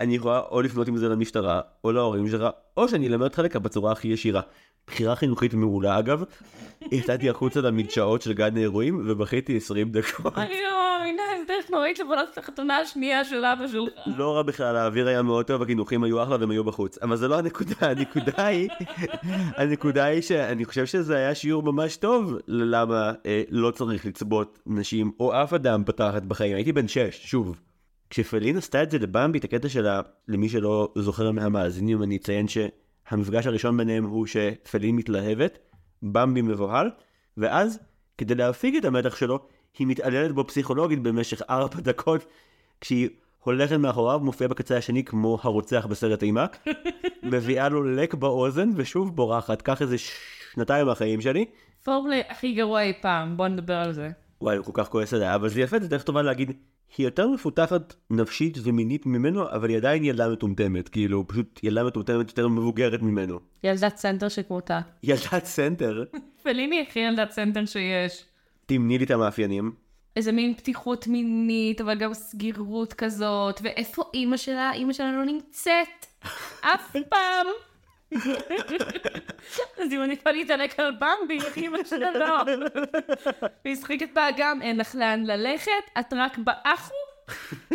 [0.00, 2.44] אני יכולה או לפנות עם זה למשטרה, או להורים שלך,
[2.76, 4.40] או שאני אלמד אותך לקה בצורה הכי ישירה.
[4.88, 6.22] בחירה חינוכית מעולה אגב,
[6.92, 10.38] יצאתי החוצה למדשאות של גן האירועים, ובכיתי 20 דקות.
[10.38, 13.92] אני לא מאמינה, איזה דרך נוראית לבנות את החתונה השנייה של אבא שלך.
[14.16, 16.98] לא רע בכלל, האוויר היה מאוד טוב, הקינוחים היו אחלה והם היו בחוץ.
[16.98, 18.68] אבל זה לא הנקודה, הנקודה היא,
[19.56, 25.12] הנקודה היא שאני חושב שזה היה שיעור ממש טוב ללמה אה, לא צריך לצבות נשים
[25.20, 26.56] או אף אדם בתחת בחיים.
[26.56, 27.60] הייתי בן 6, שוב.
[28.10, 32.46] כשפלין עשתה את זה לבמבי, את הקטע שלה, למי שלא זוכר מהמאזינים, אני אציין
[33.10, 35.58] שהמפגש הראשון ביניהם הוא שפלין מתלהבת,
[36.02, 36.90] במבי מבוהל,
[37.36, 37.78] ואז,
[38.18, 39.38] כדי להפיג את המתח שלו,
[39.78, 42.24] היא מתעללת בו פסיכולוגית במשך ארבע דקות,
[42.80, 46.46] כשהיא הולכת מאחוריו, מופיעה בקצה השני כמו הרוצח בסרט אימה,
[47.32, 51.44] מביאה לו לק באוזן ושוב בורחת, קח איזה שנתיים מהחיים שלי.
[51.84, 54.10] פורמולה הכי גרוע אי פעם, בוא נדבר על זה.
[54.40, 56.52] וואי, הוא כל כך כועס עליה, אבל זה יפה, זה דרך טובה להגיד,
[56.96, 62.28] היא יותר מפותחת נפשית ומינית ממנו, אבל היא עדיין ילדה מטומטמת, כאילו, פשוט ילדה מטומטמת
[62.28, 63.40] יותר מבוגרת ממנו.
[63.64, 64.80] ילדת סנטר שכמותה.
[65.02, 66.04] ילדת סנטר,
[66.42, 68.24] פלינה הכי ילדת סנטר שיש.
[68.66, 69.72] תמני לי את המאפיינים.
[70.16, 74.72] איזה מין פתיחות מינית, אבל גם סגירות כזאת, ואיפה אימא שלה?
[74.72, 76.06] אימא שלה לא נמצאת.
[76.74, 77.46] אף פעם.
[79.78, 81.78] אז אם אני יכולה להתעלק על במבי, איך אימא
[82.14, 82.42] לא.
[83.64, 86.94] והיא משחקת באגם, אין לך לאן ללכת, את רק באחו?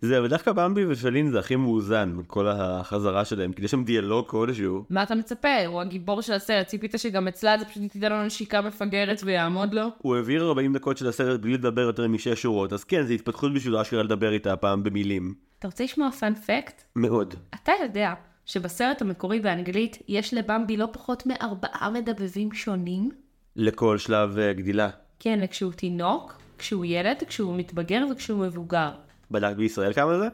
[0.00, 4.28] זה, אבל דווקא במבי ופלין זה הכי מאוזן, כל החזרה שלהם, כי יש שם דיאלוג
[4.28, 4.84] כלשהו.
[4.90, 5.66] מה אתה מצפה?
[5.66, 9.88] הוא הגיבור של הסרט, ציפית שגם אצלה זה פשוט תיתן לו נשיקה מפגרת ויעמוד לו?
[9.98, 13.54] הוא העביר 40 דקות של הסרט בלי לדבר יותר משש שורות, אז כן, זה התפתחות
[13.54, 15.34] בשביל אשכרה לדבר איתה הפעם במילים.
[15.58, 16.82] אתה רוצה לשמוע פאנפקט?
[16.96, 17.34] מאוד.
[17.54, 18.14] אתה יודע
[18.46, 23.10] שבסרט המקורי באנגלית יש לבמבי לא פחות מארבעה מדבבים שונים?
[23.56, 24.90] לכל שלב אה, גדילה.
[25.18, 28.90] כן, כשהוא תינוק, כשהוא ילד, כשהוא מתבגר וכשהוא מבוגר.
[29.30, 30.28] בדק בישראל כמה זה?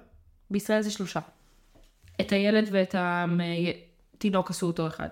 [0.50, 1.20] בישראל זה שלושה.
[2.20, 5.08] את הילד ואת התינוק עשו אותו אחד.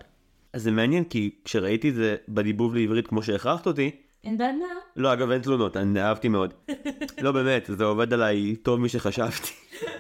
[0.53, 3.91] אז זה מעניין, כי כשראיתי את זה בדיבוב לעברית כמו שהכרחת אותי,
[4.25, 4.53] אין בעיה.
[4.97, 6.55] לא, אגב, אין תלונות, אני אהבתי מאוד.
[7.23, 9.53] לא, באמת, זה עובד עליי טוב משחשבתי.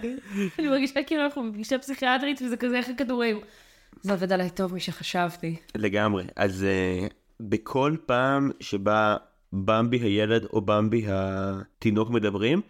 [0.59, 3.41] אני מרגישה כאילו אנחנו בפגישה פסיכיאטרית וזה כזה איך הכדורים.
[4.03, 5.57] זה עובד עליי טוב משחשבתי.
[5.75, 6.25] לגמרי.
[6.37, 6.67] אז
[7.09, 9.17] uh, בכל פעם שבה
[9.53, 12.61] במבי הילד או במבי התינוק מדברים,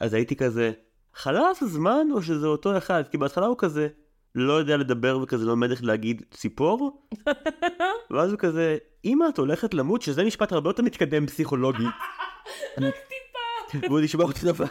[0.00, 0.72] אז הייתי כזה,
[1.14, 3.04] חלף הזמן או שזה אותו אחד?
[3.10, 3.88] כי בהתחלה הוא כזה
[4.34, 7.02] לא יודע לדבר וכזה עומד איך להגיד ציפור,
[8.10, 11.84] ואז הוא כזה, אמא את הולכת למות, שזה משפט הרבה יותר מתקדם פסיכולוגי.
[12.78, 13.78] רק טיפה.
[13.88, 14.64] והוא נשמע אותו דבר.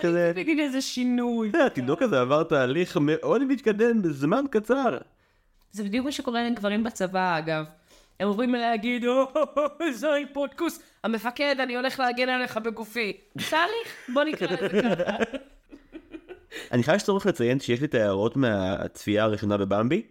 [0.00, 1.50] כזה, תגיד איזה שינוי.
[1.54, 4.98] "אה, התינוק הזה עבר תהליך מאוד מתקדם בזמן קצר.
[5.72, 7.64] זה בדיוק מה שקורה לגברים בצבא אגב.
[8.20, 9.32] הם עוברים להגיד, או,
[9.92, 13.12] זוהי פודקוס, המפקד, אני הולך להגן עליך בגופי.
[13.50, 15.16] תהליך, בוא נקרא לזה ככה.
[16.72, 20.02] אני חייב שצורך לציין שיש לי את ההערות מהצפייה הראשונה בבמבי,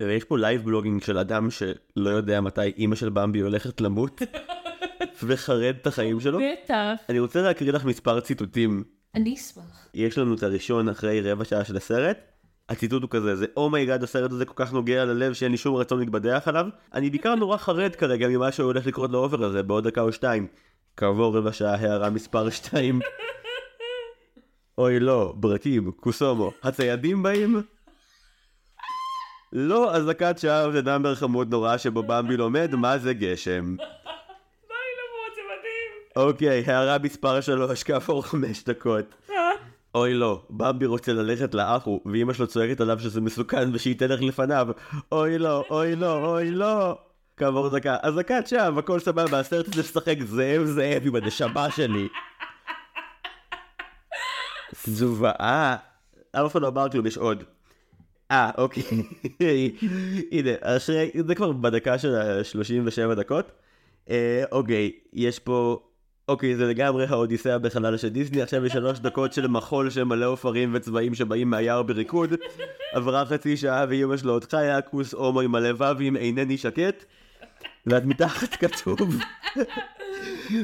[0.00, 4.22] ויש פה live blogging של אדם שלא יודע מתי אימא של במבי הולכת למות,
[5.26, 6.38] וחרד את החיים שלו.
[6.38, 7.02] בטח.
[7.08, 8.84] אני רוצה להקריא לך מספר ציטוטים.
[9.14, 9.88] אני אשמח.
[9.94, 12.18] יש לנו את הראשון אחרי רבע שעה של הסרט.
[12.68, 15.58] הציטוט הוא כזה, זה oh my god הסרט הזה כל כך נוגע ללב שאין לי
[15.58, 16.66] שום רצון להתבדח עליו.
[16.94, 20.46] אני בעיקר נורא חרד כרגע ממה שהולך לקרות לעופר הזה בעוד דקה או שתיים.
[20.96, 23.00] כעבור רבע שעה הערה מספר שתיים.
[24.78, 27.62] אוי לא, ברקים, כוסומו, הציידים באים?
[29.52, 33.76] לא, אזעקת שווא זה נאמבר חמוד נורא שבו במבי לומד מה זה גשם.
[33.76, 36.26] די למות, זה מדהים.
[36.28, 39.14] אוקיי, הערה מספר שלוש, כעבור חמש דקות.
[39.94, 44.68] אוי לא, במבי רוצה ללכת לאחו, ואימא שלו צועקת עליו שזה מסוכן ושהיא תלך לפניו.
[45.12, 46.98] אוי לא, אוי לא, אוי לא.
[47.36, 52.08] כעבור דקה, אזעקת שווא, הכל סבבה, הסרט הזה משחק זאב זאב עם הנשמה שלי.
[54.84, 55.76] זוועה.
[56.32, 57.44] אף אחד לא אמר כלום, יש עוד.
[58.30, 58.82] אה, אוקיי.
[60.32, 63.52] הנה, אחרי, זה כבר בדקה של ה-37 דקות.
[64.10, 65.80] אה, אוקיי, יש פה...
[66.28, 70.70] אוקיי, זה לגמרי האודיסאה בחלל של דיסני, עכשיו יש שלוש דקות של מחול שמלא עופרים
[70.74, 72.34] וצבעים שבאים מהיער בריקוד.
[72.92, 77.04] עברה חצי שעה ואימא שלו עוד חיה, כוס הומו עם הלבבים, אינני שקט.
[77.86, 79.16] ואת מתחת כתוב,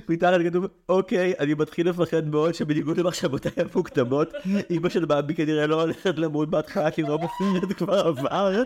[0.08, 4.32] מתחת כתוב, אוקיי, אני מתחיל לפחד מאוד שבניגוד למחשבותיי המוקדמות,
[4.70, 8.62] אמא של במבי כנראה לא הולכת למות בהתחלה כי לא בסרט כבר עבר.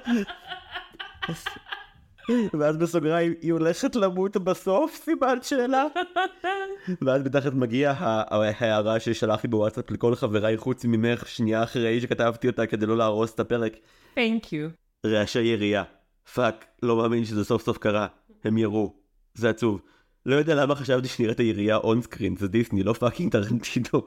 [2.58, 5.00] ואז בסוגריים, היא הולכת למות בסוף?
[5.04, 5.84] סימן שאלה.
[7.02, 12.86] ואז מתחת מגיעה ההערה ששלחתי בוואטסאפ לכל חבריי חוץ ממך שנייה אחרי שכתבתי אותה כדי
[12.86, 13.72] לא להרוס את הפרק.
[14.14, 15.06] Thank you.
[15.06, 15.84] רעשי ירייה.
[16.34, 18.06] fuck, לא מאמין שזה סוף סוף קרה.
[18.44, 18.94] הם ירו.
[19.34, 19.80] זה עצוב.
[20.26, 24.02] לא יודע למה חשבתי שנראה את הירייה on screen, זה דיסני, לא fucking טרנטינו.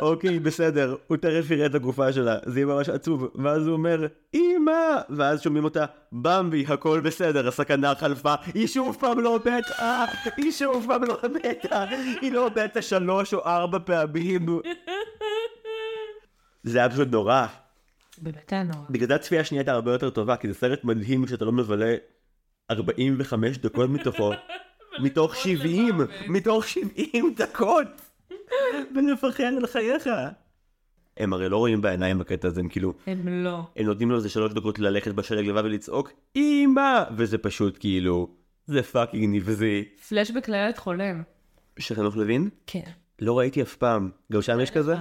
[0.00, 3.28] אוקיי, בסדר, הוא תכף יראה את הגופה שלה, זה יהיה ממש עצוב.
[3.44, 4.96] ואז הוא אומר, אמא!
[5.10, 10.04] ואז שומעים אותה, במבי, הכל בסדר, הסכנה חלפה, היא שוב פעם לא מתה,
[10.36, 11.84] היא שוב פעם לא מתה,
[12.20, 14.46] היא לא מתה שלוש או ארבע פעמים.
[16.62, 17.46] זה היה פשוט נורא.
[18.18, 18.86] באמת היה נורא.
[18.90, 21.94] בגלל זה הצפייה השנייה הייתה הרבה יותר טובה, כי זה סרט מדהים שאתה לא מבלה
[22.70, 24.32] 45 דקות מתוכו.
[25.04, 27.86] מתוך 70, מתוך 70 דקות!
[28.94, 30.08] ולפחד על חייך.
[31.16, 33.60] הם הרי לא רואים בעיניים בקטע הזה, הם כאילו, הם לא.
[33.76, 37.04] הם נותנים לו איזה שלוש דקות ללכת בשלג לבד ולצעוק, אמא!
[37.16, 38.28] וזה פשוט כאילו,
[38.66, 39.84] זה fucking נבזי.
[40.08, 41.22] פלשבק לילד חולם.
[41.78, 42.48] של חנוך לוין?
[42.66, 42.90] כן.
[43.20, 44.10] לא ראיתי אף פעם.
[44.32, 44.94] גם שם יש כזה?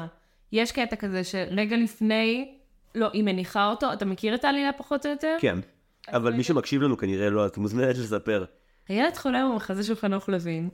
[0.52, 2.56] יש קטע כזה שרגע לפני,
[2.96, 5.38] לא, היא מניחה אותו, אתה מכיר את העלילה פחות או יותר?
[5.40, 5.60] כן.
[6.08, 8.46] אבל מי שמקשיב לנו כנראה לא, את מוזמנת לספר.
[8.88, 10.70] הילד חולם הוא מחזה של חנוך לוין,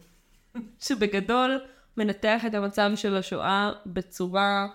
[0.79, 1.59] שבגדול
[1.97, 4.67] מנתח את המצב של השואה בצורה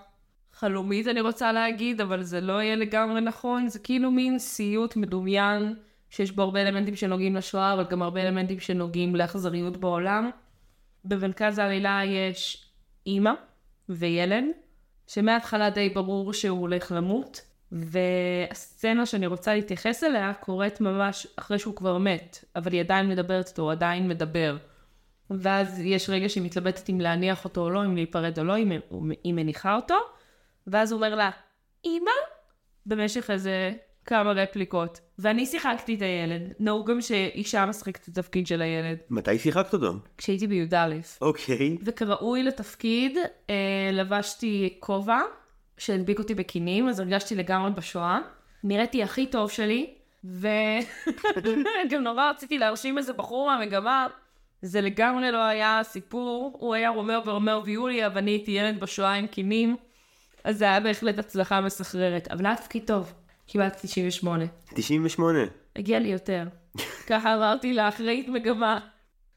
[0.53, 5.75] חלומית, אני רוצה להגיד, אבל זה לא יהיה לגמרי נכון, זה כאילו מין סיוט מדומיין,
[6.11, 10.31] שיש בו הרבה אלמנטים שנוגעים לשואה, אבל גם הרבה אלמנטים שנוגעים לאכזריות בעולם.
[11.05, 12.71] במרכז העלילה יש
[13.07, 13.33] אימא
[13.89, 14.45] וילד,
[15.07, 17.41] שמההתחלה די ברור שהוא הולך למות,
[17.73, 23.49] והסצנה שאני רוצה להתייחס אליה קורית ממש אחרי שהוא כבר מת, אבל היא עדיין מדברת
[23.49, 24.57] איתו, הוא עדיין מדבר.
[25.31, 28.71] ואז יש רגע שהיא מתלבטת אם להניח אותו או לא, אם להיפרד או לא, אם
[29.25, 29.95] היא מניחה אותו,
[30.66, 31.31] ואז הוא אומר לה,
[31.85, 32.11] אמא?
[32.87, 33.73] במשך איזה
[34.05, 35.01] כמה רפליקות.
[35.19, 38.99] ואני שיחקתי את הילד, נהוג גם שאישה משחקת את התפקיד של הילד.
[39.11, 39.93] מתי שיחקת אותו?
[40.19, 40.95] כשהייתי בי"א.
[41.21, 41.77] אוקיי.
[41.85, 43.16] וכראוי לתפקיד,
[43.51, 45.21] אה, לבשתי כובע
[45.79, 48.18] שהדביק אותי בכינים, אז הרגשתי לגמרי בשואה.
[48.64, 54.07] נראיתי הכי טוב שלי, וגם נורא רציתי להרשים איזה בחור מהמגמה.
[54.62, 59.26] זה לגמרי לא היה סיפור, הוא היה רומיאו ורומיאו ויוליה, ואני הייתי ילד בשואה עם
[59.26, 59.76] כינים,
[60.45, 62.29] אז זה היה בהחלט הצלחה מסחררת.
[62.29, 63.12] אבל תפקיד טוב,
[63.47, 64.45] קיבלתי 98.
[64.74, 65.39] 98.
[65.76, 66.45] הגיע לי יותר.
[67.07, 68.79] ככה אמרתי לאחראית מגמה.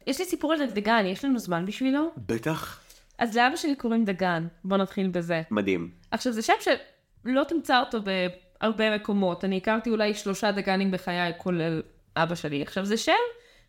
[0.07, 2.11] יש לי סיפור על דגדגן, יש לנו זמן בשבילו?
[2.17, 2.80] בטח.
[3.21, 5.41] אז לאבא שלי קוראים דגן, בוא נתחיל בזה.
[5.51, 5.91] מדהים.
[6.11, 9.45] עכשיו, זה שם שלא תמצא אותו בהרבה מקומות.
[9.45, 11.81] אני הכרתי אולי שלושה דגנים בחיי, כולל
[12.15, 12.61] אבא שלי.
[12.61, 13.11] עכשיו, זה שם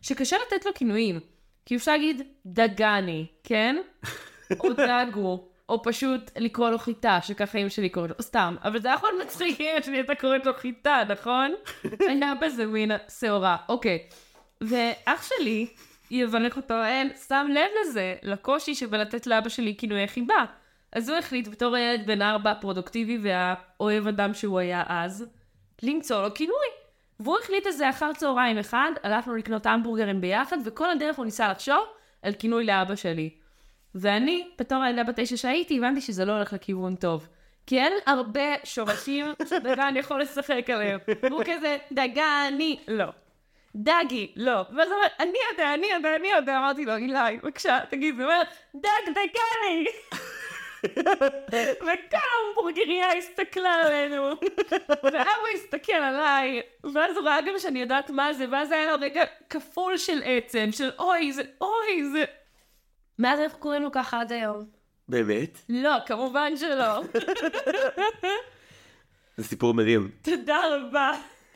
[0.01, 1.19] שקשה לתת לו כינויים.
[1.65, 3.75] כי אפשר להגיד דגני, כן?
[4.59, 8.55] או דגו, או פשוט לקרוא לו חיטה, שככה אמא שלי קוראת לו, סתם.
[8.63, 11.53] אבל זה יכול מצחיק אמא שלי הייתה קוראת לו חיטה, נכון?
[12.09, 13.57] היה בזה מין שעורה.
[13.69, 14.07] אוקיי.
[14.61, 15.67] ואח שלי,
[16.13, 20.45] יבנק אותו האל, שם לב לזה, לקושי שבלתת לאבא שלי כינויי חיבה.
[20.91, 25.25] אז הוא החליט בתור ילד בן ארבע הפרודוקטיבי והאוהב אדם שהוא היה אז,
[25.83, 26.67] למצוא לו כינוי.
[27.19, 31.83] והוא החליט איזה אחר צהריים אחד, הלכנו לקנות המבורגרים ביחד, וכל הדרך הוא ניסה לחשוב
[32.21, 33.29] על כינוי לאבא שלי.
[33.95, 37.27] ואני, בתור הילדה בת תשע שהייתי, הבנתי שזה לא הולך לכיוון טוב.
[37.67, 40.99] כי אין הרבה שורשים שדגן יכול לשחק עליהם.
[41.21, 43.05] והוא כזה, דגני, לא.
[43.75, 44.51] דגי, לא.
[44.51, 46.57] ואז הוא אומר, אני יודע, אני יודע, אני יודע.
[46.57, 48.41] אמרתי לו, אילי, בבקשה, תגיד, הוא אומר,
[48.75, 49.85] דג, דגני!
[51.85, 54.29] וכמה בורגריה הסתכלה עלינו.
[55.03, 56.61] ואבא הסתכל עליי,
[56.93, 60.69] ואז הוא ראה גם שאני יודעת מה זה, ואז היה לו רגע כפול של עצם,
[60.71, 62.23] של אוי, זה, אוי, זה...
[63.19, 64.65] מאז אנחנו קוראים לו ככה עד היום.
[65.07, 65.57] באמת?
[65.69, 67.01] לא, כמובן שלא.
[69.37, 70.11] זה סיפור מדהים.
[70.21, 71.11] תודה רבה.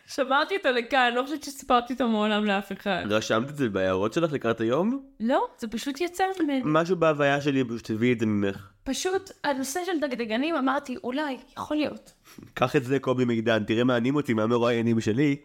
[0.08, 3.04] שמרתי אותו לכאן, אני לא חושבת שסיפרתי אותו מעולם לאף אחד.
[3.10, 5.06] רשמת את זה בהערות שלך לקראת היום?
[5.20, 6.62] לא, זה פשוט יצא ממני.
[6.66, 8.70] משהו בהוויה שלי פשוט הביא את זה ממך.
[8.84, 12.14] פשוט, הנושא של דגדגנים, אמרתי, אולי, יכול להיות.
[12.54, 15.36] קח את זה קובי מידן, תראה מה אני מוציא מהמרואיינים שלי.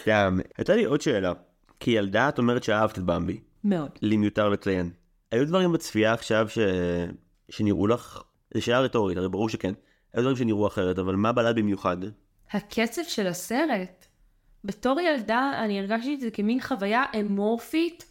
[0.00, 0.38] סתם.
[0.58, 1.32] הייתה לי עוד שאלה.
[1.80, 3.40] כילדה את אומרת שאהבת את במבי.
[3.64, 3.90] מאוד.
[4.02, 4.90] לי מיותר לציין.
[5.32, 6.58] היו דברים בצפייה עכשיו ש...
[7.48, 8.22] שנראו לך?
[8.54, 9.74] זו שאלה רטורית, הרי ברור שכן.
[10.12, 11.96] היו דברים שנראו אחרת, אבל מה בלט במיוחד?
[12.54, 14.06] הקצב של הסרט.
[14.64, 18.04] בתור ילדה אני הרגשתי את זה כמין חוויה אמורפית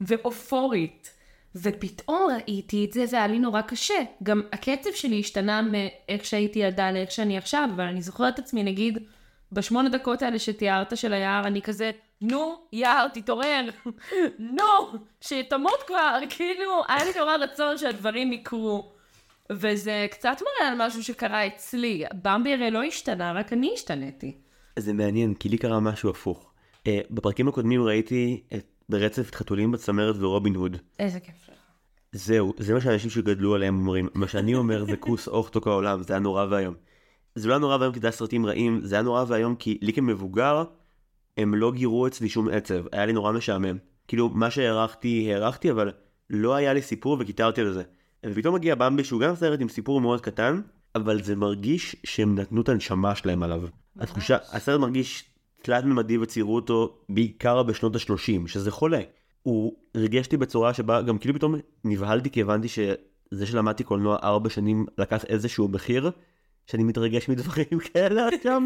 [0.00, 1.12] ואופורית.
[1.54, 3.94] ופתאום ראיתי את זה והיה לי נורא קשה.
[4.22, 8.62] גם הקצב שלי השתנה מאיך שהייתי ילדה לאיך שאני עכשיו, אבל אני זוכרת את עצמי,
[8.62, 8.98] נגיד,
[9.52, 13.68] בשמונה דקות האלה שתיארת של היער, אני כזה, נו, יער, תתעורר,
[14.56, 18.95] נו, שתמות כבר, כאילו, היה לי נורא רצון שהדברים יקרו.
[19.52, 22.04] וזה קצת מראה על משהו שקרה אצלי.
[22.22, 24.36] במבי הרי לא השתנה, רק אני השתניתי.
[24.78, 26.52] זה מעניין, כי לי קרה משהו הפוך.
[26.78, 30.76] Uh, בפרקים הקודמים ראיתי את, ברצף את חתולים בצמרת ורובין הוד.
[30.98, 31.54] איזה כיף לך.
[32.12, 34.08] זהו, זה מה שאנשים שגדלו עליהם אומרים.
[34.14, 36.74] מה שאני אומר זה כוס אוכטוק העולם, זה היה נורא ואיום.
[37.34, 39.78] זה לא היה נורא ואיום כי זה היה סרטים רעים, זה היה נורא ואיום כי
[39.82, 40.64] לי כמבוגר,
[41.36, 43.78] הם לא גירו אצלי שום עצב, היה לי נורא משעמם.
[44.08, 45.92] כאילו, מה שהערכתי, הערכתי, אבל
[46.30, 47.82] לא היה לי סיפור וקיטרתי על זה.
[48.26, 50.60] ופתאום מגיע במבי שהוא גם סרט עם סיפור מאוד קטן,
[50.94, 53.62] אבל זה מרגיש שהם נתנו את הנשמה שלהם עליו.
[53.98, 55.24] התחושה, הסרט מרגיש
[55.62, 59.00] תלת ממדי וציירו אותו בעיקר בשנות ה-30, שזה חולה.
[59.42, 61.54] הוא ריגש אותי בצורה שבה גם כאילו פתאום
[61.84, 66.10] נבהלתי כי הבנתי שזה שלמדתי קולנוע ארבע שנים לקח איזשהו מחיר,
[66.66, 68.62] שאני מתרגש מדברים כאלה עכשיו.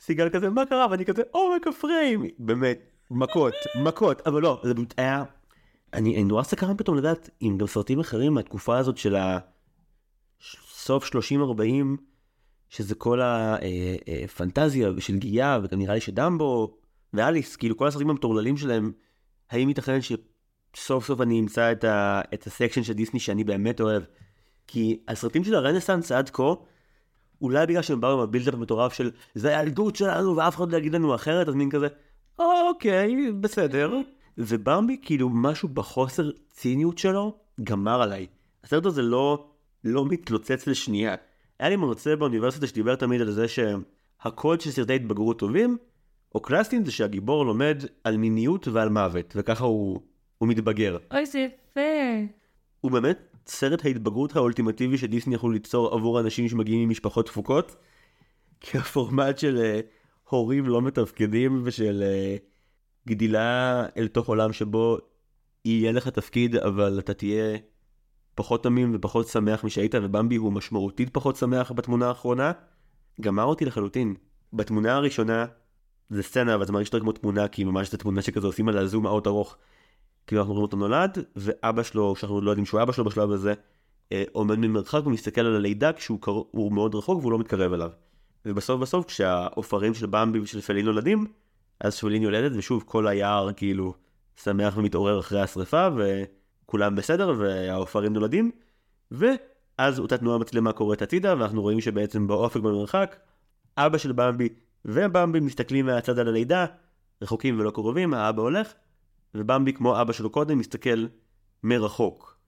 [0.00, 0.86] סיגל כזה, מה קרה?
[0.90, 2.24] ואני כזה, עומק הפריים.
[2.38, 2.78] באמת,
[3.10, 5.24] מכות, מכות, אבל לא, זה היה...
[5.94, 11.18] אני, נורא סקרן פתאום לדעת אם גם סרטים אחרים מהתקופה הזאת של הסוף 30-40,
[12.68, 16.76] שזה כל הפנטזיה של גיאה, וגם נראה לי שדמבו
[17.12, 18.92] ואליס, כאילו כל הסרטים המטורללים שלהם,
[19.50, 24.02] האם ייתכן שסוף סוף אני אמצא את, ה, את הסקשן של דיסני שאני באמת אוהב?
[24.66, 26.52] כי הסרטים של הרנסאנס עד כה,
[27.42, 30.94] אולי בגלל שהם באו עם הבילדאפ המטורף של זה הילדות שלנו ואף אחד לא יגיד
[30.94, 31.88] לנו אחרת, אז מין כזה,
[32.38, 34.00] אוקיי, בסדר.
[34.38, 38.26] ובמבי, כאילו משהו בחוסר ציניות שלו, גמר עליי.
[38.64, 39.46] הסרט הזה לא,
[39.84, 41.14] לא מתלוצץ לשנייה.
[41.58, 45.76] היה לי מרצה באוניברסיטה שדיבר תמיד על זה שהקוד של סרטי התבגרות טובים,
[46.34, 50.00] או קלאסיים, זה שהגיבור לומד על מיניות ועל מוות, וככה הוא,
[50.38, 50.98] הוא מתבגר.
[51.12, 51.80] אוי, זה יפה.
[52.80, 57.76] הוא באמת סרט ההתבגרות האולטימטיבי שדיסני יכלו ליצור עבור אנשים שמגיעים ממשפחות תפוקות,
[58.60, 62.53] כי הפורמט של uh, הורים לא מתפקדים ושל uh,
[63.08, 64.98] גדילה אל תוך עולם שבו
[65.64, 67.58] יהיה לך תפקיד אבל אתה תהיה
[68.34, 72.52] פחות תמים ופחות שמח משהיית ובמבי הוא משמעותית פחות שמח בתמונה האחרונה,
[73.20, 74.14] גמר אותי לחלוטין.
[74.52, 75.46] בתמונה הראשונה
[76.10, 78.86] זה סצנה אבל זה מרגיש יותר כמו תמונה כי ממש זה תמונה שכזה עושים עליה
[78.86, 79.56] זום אאוט ארוך.
[80.26, 83.54] כאילו אנחנו רואים אותו נולד ואבא שלו שאנחנו לא יודעים שהוא אבא שלו בשלב הזה
[84.12, 86.42] אה, עומד ממרחק ומסתכל על הלידה כשהוא קר...
[86.54, 87.90] מאוד רחוק והוא לא מתקרב אליו.
[88.46, 91.26] ובסוף בסוף כשהעופרים של במבי ושל פלין נולדים
[91.80, 93.94] אז פלין יולדת ושוב כל היער כאילו
[94.42, 98.50] שמח ומתעורר אחרי השרפה וכולם בסדר והעופרים נולדים
[99.10, 103.16] ואז אותה תנועה מצלמה קורית הצידה ואנחנו רואים שבעצם באופק במרחק
[103.76, 104.48] אבא של במבי
[104.84, 106.66] ובמבי מסתכלים מהצד על הלידה
[107.22, 108.72] רחוקים ולא קרובים האבא הולך
[109.34, 111.06] ובמבי כמו אבא שלו קודם מסתכל
[111.62, 112.38] מרחוק.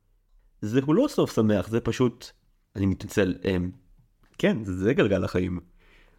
[0.61, 2.31] זה הוא לא סוף שמח זה פשוט
[2.77, 3.71] אני מתנצל הם,
[4.39, 5.61] כן זה גלגל החיים.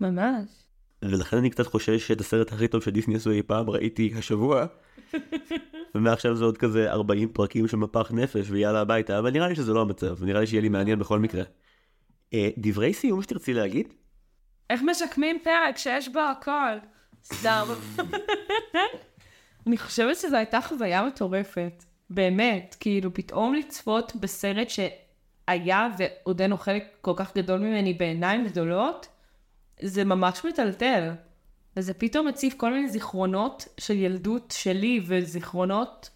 [0.01, 0.66] ממש.
[1.01, 4.65] ולכן אני קצת חושש שאת הסרט הכי טוב שדיסני עשו אי פעם ראיתי השבוע.
[5.95, 9.73] ומעכשיו זה עוד כזה 40 פרקים של מפח נפש ויאללה הביתה אבל נראה לי שזה
[9.73, 11.43] לא המצב נראה לי שיהיה לי מעניין בכל מקרה.
[12.33, 13.93] אה, דברי סיום שתרצי להגיד?
[14.69, 16.77] איך משקמים פרק שיש בו הכל?
[17.23, 17.65] סתם.
[19.67, 21.83] אני חושבת שזו הייתה חוויה מטורפת.
[22.09, 29.07] באמת, כאילו פתאום לצפות בסרט שהיה ועודנו חלק כל כך גדול ממני בעיניים גדולות,
[29.81, 31.11] זה ממש מטלטל.
[31.77, 36.09] וזה פתאום מציף כל מיני זיכרונות של ילדות שלי וזיכרונות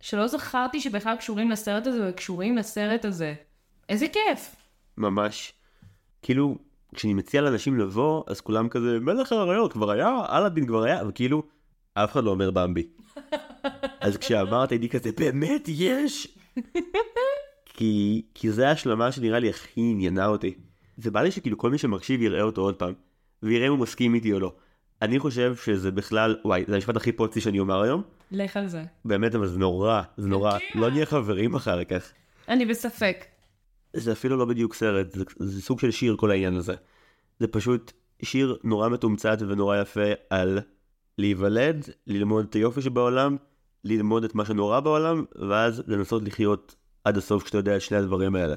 [0.00, 3.34] שלא זכרתי שבכלל קשורים לסרט הזה וקשורים לסרט הזה.
[3.88, 4.56] איזה כיף.
[4.96, 5.52] ממש.
[6.22, 6.58] כאילו,
[6.94, 11.42] כשאני מציע לאנשים לבוא, אז כולם כזה, מלך האריות כבר היה, אלאדין כבר היה, וכאילו,
[11.94, 12.86] אף אחד לא אומר במבי.
[14.00, 16.38] אז כשאמרת הייתי כזה, באמת יש?
[17.74, 20.54] כי, כי זה ההשלמה שנראה לי הכי עניינה אותי.
[20.98, 22.92] זה בא לי שכאילו כל מי שמקשיב יראה אותו עוד פעם,
[23.42, 24.54] ויראה אם הוא מסכים איתי או לא.
[25.02, 28.02] אני חושב שזה בכלל, וואי, זה המשפט הכי פוצי שאני אומר היום.
[28.30, 28.82] לך על זה.
[29.04, 30.58] באמת, אבל זה נורא, זה נורא.
[30.74, 32.12] לא נהיה חברים אחר כך.
[32.48, 33.24] אני בספק.
[33.92, 36.74] זה אפילו לא בדיוק סרט, זה, זה סוג של שיר כל העניין הזה.
[37.40, 37.92] זה פשוט
[38.22, 40.58] שיר נורא מתומצת ונורא יפה על
[41.18, 43.36] להיוולד, ללמוד את היופי שבעולם,
[43.84, 46.74] ללמוד את מה שנורא בעולם, ואז לנסות לחיות
[47.04, 48.54] עד הסוף כשאתה יודע את שני הדברים האלה.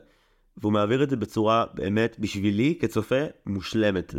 [0.57, 4.13] והוא מעביר את זה בצורה באמת, בשבילי, כצופה, מושלמת.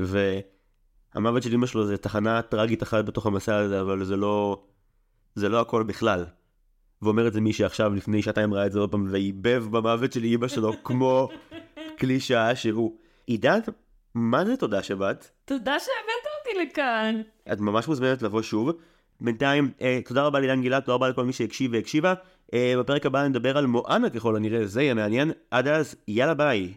[1.15, 4.63] והמוות של אמא שלו זה תחנה טרגית אחת בתוך המסע הזה, אבל זה לא...
[5.35, 6.25] זה לא הכל בכלל.
[7.03, 10.25] ואומר את זה מי שעכשיו לפני שעתיים ראה את זה עוד פעם ועיבב במוות של
[10.25, 11.29] אמא שלו כמו
[11.97, 12.97] קלישאה שהוא.
[13.27, 13.59] עידן,
[14.15, 15.29] מה זה תודה שבאת?
[15.45, 17.23] תודה שהבאת אותי לכאן.
[17.53, 18.71] את ממש מוזמנת לבוא שוב.
[19.23, 22.15] בינתיים, אה, תודה רבה לאילן גלעד, תודה רבה לכל מי שהקשיב והקשיבה.
[22.55, 25.33] אה, בפרק הבא נדבר על מואנה ככל הנראה, זה יהיה מעניין.
[25.51, 26.73] עד אז, יאללה ביי.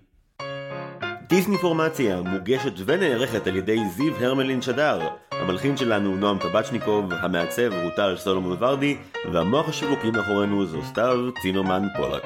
[1.29, 4.99] דיסני פורמציה מוגשת ונערכת על ידי זיו הרמלין שדר.
[5.31, 8.97] המלחין שלנו נועם טבצ'ניקוב, המעצב רוטל סולומון ורדי,
[9.31, 12.23] והמוח השיווקי מאחורינו זו סתיו צינומן פולק.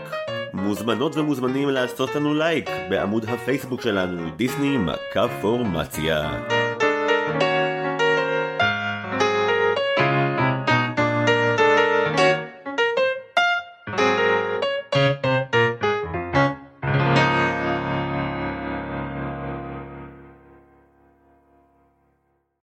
[0.53, 6.39] מוזמנות ומוזמנים לעשות לנו לייק בעמוד הפייסבוק שלנו, דיסני מכה פורמציה.